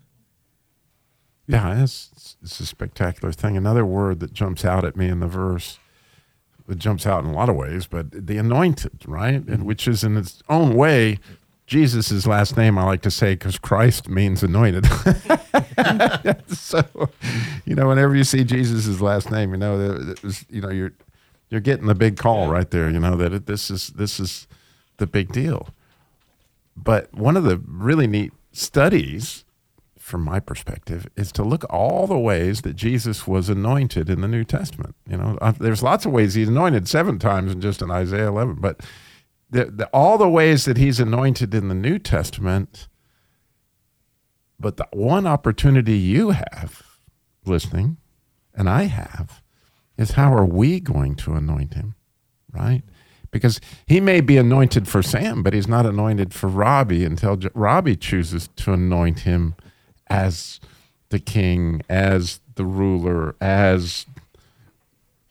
Yeah, 1.48 1.84
it's, 1.84 2.38
it's 2.42 2.60
a 2.60 2.66
spectacular 2.66 3.32
thing. 3.34 3.58
Another 3.58 3.86
word 3.86 4.20
that 4.22 4.34
jumps 4.34 4.64
out 4.64 4.86
at 4.86 4.96
me 4.96 5.10
in 5.10 5.20
the 5.20 5.28
verse, 5.28 5.80
that 6.72 6.80
jumps 6.80 7.06
out 7.06 7.22
in 7.22 7.30
a 7.30 7.34
lot 7.34 7.50
of 7.50 7.58
ways, 7.58 7.86
but 7.86 8.06
the 8.12 8.38
anointed, 8.38 9.04
right? 9.06 9.34
And 9.34 9.46
mm-hmm. 9.46 9.64
which 9.66 9.90
is 9.90 10.06
in 10.06 10.16
its 10.16 10.42
own 10.48 10.74
way, 10.74 11.20
Jesus' 11.68 12.26
last 12.26 12.56
name, 12.56 12.78
I 12.78 12.86
like 12.86 13.02
to 13.02 13.12
say, 13.12 13.34
because 13.34 13.60
Christ 13.60 14.08
means 14.08 14.42
anointed. 14.42 14.86
so, 16.48 16.82
you 17.66 17.76
know, 17.76 17.90
whenever 17.90 18.16
you 18.16 18.24
see 18.24 18.46
Jesus' 18.46 19.02
last 19.02 19.30
name, 19.30 19.52
you 19.52 19.58
know, 19.58 19.78
that 19.78 20.12
it 20.12 20.24
was, 20.24 20.46
you 20.50 20.62
know, 20.62 20.70
you're, 20.70 20.94
you're 21.50 21.60
getting 21.60 21.88
the 21.88 21.94
big 21.96 22.16
call 22.16 22.48
right 22.48 22.72
there, 22.72 22.90
you 22.90 23.02
know, 23.02 23.18
that 23.18 23.34
it, 23.34 23.48
this 23.48 23.70
is, 23.70 23.90
this 23.90 24.18
is 24.18 24.48
the 24.96 25.06
big 25.06 25.34
deal. 25.34 25.68
But 26.78 27.14
one 27.14 27.36
of 27.36 27.44
the 27.44 27.58
really 27.68 28.08
neat 28.08 28.32
studies 28.54 29.44
from 30.12 30.24
my 30.24 30.40
perspective, 30.40 31.08
is 31.16 31.32
to 31.32 31.44
look 31.44 31.66
all 31.70 32.06
the 32.06 32.18
ways 32.18 32.62
that 32.62 32.76
Jesus 32.76 33.26
was 33.26 33.50
anointed 33.50 34.10
in 34.10 34.22
the 34.22 34.28
New 34.28 34.44
Testament. 34.44 34.96
You 35.10 35.18
know, 35.18 35.38
uh, 35.42 35.54
there's 35.54 35.82
lots 35.82 36.06
of 36.06 36.12
ways 36.12 36.34
he's 36.34 36.50
anointed 36.50 36.88
seven 36.88 37.18
times 37.18 37.54
in 37.54 37.62
just 37.62 37.82
in 37.82 37.90
Isaiah 37.90 38.28
11, 38.28 38.58
but 38.60 38.82
the, 39.50 39.66
the, 39.66 39.88
all 39.88 40.18
the 40.18 40.30
ways 40.30 40.66
that 40.66 40.78
he's 40.78 41.00
anointed 41.00 41.56
in 41.56 41.70
the 41.70 41.76
New 41.76 41.98
Testament. 41.98 42.88
But 44.60 44.78
the 44.78 44.88
one 44.92 45.26
opportunity 45.26 45.98
you 45.98 46.32
have 46.32 46.84
listening, 47.46 47.98
and 48.54 48.70
I 48.70 48.84
have, 48.84 49.42
is 49.98 50.12
how 50.12 50.32
are 50.34 50.46
we 50.46 50.80
going 50.80 51.16
to 51.16 51.34
anoint 51.34 51.74
him, 51.74 51.96
right? 52.52 52.84
because 53.32 53.62
he 53.88 54.00
may 54.00 54.22
be 54.22 54.38
anointed 54.38 54.88
for 54.88 55.02
Sam, 55.02 55.42
but 55.42 55.54
he's 55.54 55.68
not 55.68 55.86
anointed 55.86 56.34
for 56.34 56.48
Robbie 56.48 57.06
until 57.06 57.40
Robbie 57.54 57.96
chooses 57.96 58.50
to 58.58 58.74
anoint 58.74 59.20
him 59.20 59.56
as 60.12 60.60
the 61.10 61.20
king, 61.20 61.82
as 61.90 62.40
the 62.56 62.66
ruler, 62.66 63.36
as 63.42 64.06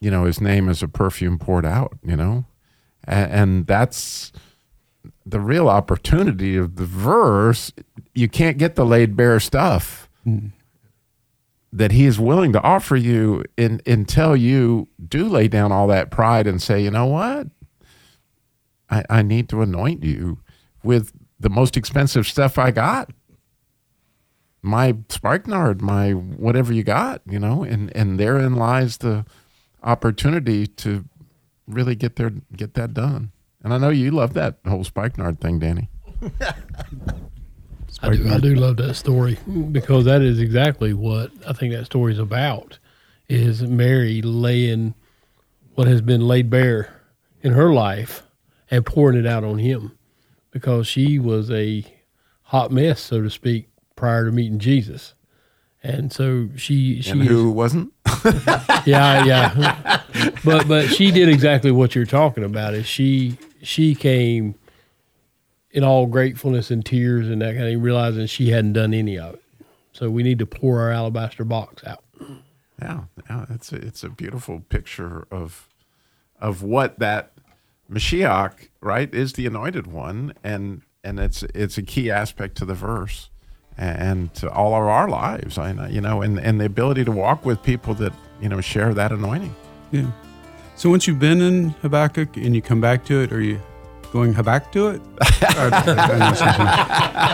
you 0.01 0.11
know, 0.11 0.25
his 0.25 0.41
name 0.41 0.69
is 0.69 0.83
a 0.83 0.89
perfume 0.89 1.39
poured 1.39 1.67
out. 1.67 1.99
You 2.03 2.17
know, 2.17 2.45
and, 3.05 3.33
and 3.33 3.67
that's 3.67 4.33
the 5.27 5.41
real 5.41 5.69
opportunity 5.69 6.57
of 6.57 6.77
the 6.77 6.87
verse. 6.87 7.73
You 8.15 8.29
can't 8.29 8.59
get 8.59 8.75
the 8.75 8.85
laid 8.85 9.17
bare 9.17 9.41
stuff 9.41 10.09
mm. 10.27 10.51
that 11.73 11.93
he 11.93 12.07
is 12.07 12.19
willing 12.19 12.53
to 12.53 12.63
offer 12.63 12.97
you 12.97 13.45
in, 13.57 13.81
until 13.87 14.35
you 14.35 14.89
do 15.09 15.29
lay 15.29 15.49
down 15.49 15.73
all 15.73 15.87
that 15.89 16.11
pride 16.11 16.47
and 16.47 16.61
say, 16.61 16.83
you 16.83 16.91
know 16.91 17.07
what? 17.07 17.47
I, 18.91 19.05
I 19.09 19.23
need 19.23 19.49
to 19.51 19.63
anoint 19.63 20.03
you 20.03 20.39
with 20.83 21.13
the 21.39 21.51
most 21.51 21.77
expensive 21.77 22.27
stuff 22.27 22.59
I 22.59 22.71
got. 22.71 23.11
My 24.63 24.97
spikenard, 25.09 25.81
my 25.81 26.13
whatever 26.13 26.73
you 26.73 26.83
got, 26.83 27.23
you 27.27 27.39
know, 27.39 27.63
and, 27.63 27.95
and 27.97 28.21
therein 28.21 28.57
lies 28.57 28.99
the 28.99 29.25
opportunity 29.83 30.67
to 30.67 31.05
really 31.67 31.95
get 31.95 32.17
there, 32.17 32.31
get 32.55 32.75
that 32.75 32.93
done. 32.93 33.33
And 33.63 33.73
I 33.73 33.79
know 33.79 33.91
you 33.91 34.11
love 34.11 34.35
that 34.35 34.59
whole 34.67 34.85
spikenard 34.85 35.41
thing, 35.41 35.59
Danny. 35.59 35.89
I 38.03 38.17
do, 38.17 38.29
I 38.33 38.39
do 38.39 38.55
love 38.55 38.77
that 38.79 38.95
story 38.95 39.39
because 39.73 40.05
that 40.07 40.23
is 40.23 40.39
exactly 40.39 40.95
what 40.95 41.31
I 41.47 41.53
think 41.53 41.75
that 41.75 41.87
story 41.87 42.13
is 42.13 42.19
about. 42.19 42.79
Is 43.29 43.63
Mary 43.63 44.23
laying 44.23 44.95
what 45.75 45.87
has 45.87 46.01
been 46.01 46.27
laid 46.27 46.51
bare 46.51 47.03
in 47.43 47.53
her 47.53 47.73
life 47.73 48.23
and 48.71 48.85
pouring 48.85 49.19
it 49.19 49.27
out 49.27 49.45
on 49.45 49.59
him 49.59 49.97
because 50.51 50.87
she 50.87 51.19
was 51.19 51.51
a 51.51 51.85
hot 52.43 52.73
mess, 52.73 53.01
so 53.01 53.23
to 53.23 53.31
speak, 53.31 53.70
prior 54.01 54.25
to 54.25 54.33
meeting 54.33 54.59
Jesus. 54.59 55.15
And 55.83 56.13
so 56.13 56.49
she 56.57 57.01
she 57.01 57.13
And 57.13 57.23
who 57.23 57.51
wasn't? 57.53 57.93
yeah, 58.87 59.25
yeah. 59.25 60.03
But 60.45 60.67
but 60.67 60.89
she 60.89 61.11
did 61.11 61.29
exactly 61.29 61.71
what 61.71 61.95
you're 61.95 62.07
talking 62.07 62.43
about. 62.45 62.75
Is 62.75 62.87
she 62.87 63.39
she 63.63 63.95
came 63.95 64.57
in 65.71 65.85
all 65.85 66.07
gratefulness 66.07 66.71
and 66.71 66.85
tears 66.85 67.29
and 67.29 67.41
that 67.43 67.55
kind 67.55 67.73
of 67.75 67.83
realizing 67.83 68.27
she 68.27 68.51
hadn't 68.51 68.73
done 68.73 68.93
any 68.93 69.19
of 69.19 69.35
it. 69.35 69.43
So 69.93 70.11
we 70.11 70.23
need 70.23 70.39
to 70.41 70.47
pour 70.47 70.81
our 70.81 70.91
alabaster 70.91 71.45
box 71.45 71.85
out. 71.85 72.03
Yeah, 72.81 73.05
yeah, 73.29 73.47
it's 73.51 73.73
a, 73.73 73.77
it's 73.77 74.03
a 74.03 74.09
beautiful 74.09 74.61
picture 74.69 75.27
of 75.31 75.69
of 76.41 76.63
what 76.63 76.99
that 76.99 77.33
Mashiach, 77.91 78.69
right, 78.81 79.13
is 79.15 79.35
the 79.35 79.47
anointed 79.47 79.87
one, 79.87 80.35
and 80.43 80.83
and 81.03 81.19
it's 81.19 81.43
it's 81.55 81.79
a 81.79 81.83
key 81.83 82.11
aspect 82.11 82.57
to 82.59 82.65
the 82.65 82.75
verse 82.75 83.30
and 83.81 84.35
to 84.35 84.51
all 84.51 84.75
of 84.75 84.83
our 84.83 85.09
lives. 85.09 85.59
I 85.59 85.89
you 85.89 86.01
know, 86.01 86.23
and 86.23 86.39
and 86.39 86.61
the 86.61 86.67
ability 86.67 87.05
to 87.05 87.13
walk 87.13 87.45
with 87.45 87.63
people 87.63 87.95
that 87.95 88.13
you 88.41 88.49
know 88.49 88.61
share 88.61 88.95
that 88.95 89.13
anointing. 89.13 89.55
Yeah. 89.91 90.11
So 90.77 90.89
once 90.91 91.07
you've 91.07 91.19
been 91.19 91.41
in 91.41 91.71
Habakkuk 91.83 92.37
and 92.37 92.55
you 92.55 92.63
come 92.63 92.81
back 92.81 93.05
to 93.07 93.23
it, 93.23 93.33
are 93.33 93.41
you 93.41 93.61
going 94.13 94.33
back 94.33 94.73
to 94.73 94.89
it? 94.89 95.01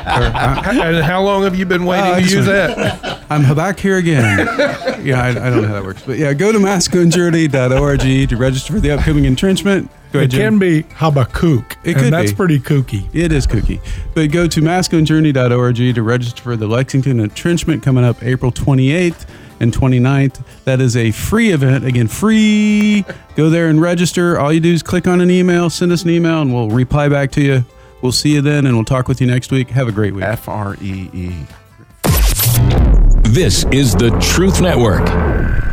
Or- 0.06 0.22
uh, 0.22 0.62
And 0.66 1.04
how 1.04 1.22
long 1.22 1.42
have 1.42 1.54
you 1.58 1.66
been 1.66 1.82
ah, 1.82 1.86
waiting 1.86 2.06
Oh, 2.06 2.14
I 2.14 2.22
to 2.22 2.28
use 2.36 2.46
that? 2.46 3.24
I'm 3.30 3.54
back 3.54 3.78
here 3.78 3.96
again. 3.98 4.46
yeah, 5.04 5.22
I, 5.22 5.28
I 5.30 5.32
don't 5.34 5.62
know 5.62 5.68
how 5.68 5.74
that 5.74 5.84
works. 5.84 6.02
But 6.06 6.18
yeah, 6.18 6.32
go 6.32 6.52
to 6.52 6.58
masculinejourney.org 6.58 8.28
to 8.28 8.36
register 8.36 8.72
for 8.74 8.80
the 8.80 8.92
upcoming 8.92 9.24
entrenchment. 9.24 9.90
Go 10.12 10.20
ahead, 10.20 10.32
It 10.32 10.36
Jim. 10.36 10.52
can 10.54 10.58
be 10.60 10.82
Habakkuk. 10.94 11.76
It 11.84 11.92
and 11.96 11.96
could 12.04 12.12
that's 12.12 12.30
be. 12.30 12.36
pretty 12.36 12.58
kooky. 12.60 13.08
It 13.12 13.32
is 13.32 13.46
kooky. 13.46 13.80
But 14.14 14.30
go 14.30 14.46
to 14.46 14.60
masculinejourney.org 14.60 15.76
to 15.94 16.02
register 16.02 16.42
for 16.42 16.56
the 16.56 16.66
Lexington 16.68 17.20
entrenchment 17.20 17.82
coming 17.82 18.04
up 18.04 18.22
April 18.22 18.52
28th 18.52 19.26
and 19.60 19.72
29th. 19.72 20.42
That 20.64 20.80
is 20.80 20.96
a 20.96 21.10
free 21.10 21.50
event. 21.50 21.84
Again, 21.84 22.08
free. 22.08 23.04
Go 23.34 23.50
there 23.50 23.68
and 23.68 23.80
register. 23.80 24.38
All 24.38 24.52
you 24.52 24.60
do 24.60 24.72
is 24.72 24.82
click 24.82 25.06
on 25.06 25.20
an 25.20 25.30
email, 25.30 25.70
send 25.70 25.92
us 25.92 26.02
an 26.02 26.10
email, 26.10 26.42
and 26.42 26.52
we'll 26.52 26.70
reply 26.70 27.08
back 27.08 27.30
to 27.32 27.42
you. 27.42 27.64
We'll 28.02 28.12
see 28.12 28.34
you 28.34 28.42
then, 28.42 28.66
and 28.66 28.76
we'll 28.76 28.84
talk 28.84 29.08
with 29.08 29.20
you 29.20 29.26
next 29.26 29.50
week. 29.50 29.70
Have 29.70 29.88
a 29.88 29.92
great 29.92 30.14
week. 30.14 30.24
F 30.24 30.48
R 30.48 30.76
E 30.80 31.10
E. 31.12 31.46
This 33.22 33.64
is 33.72 33.94
the 33.94 34.16
Truth 34.20 34.60
Network. 34.60 35.65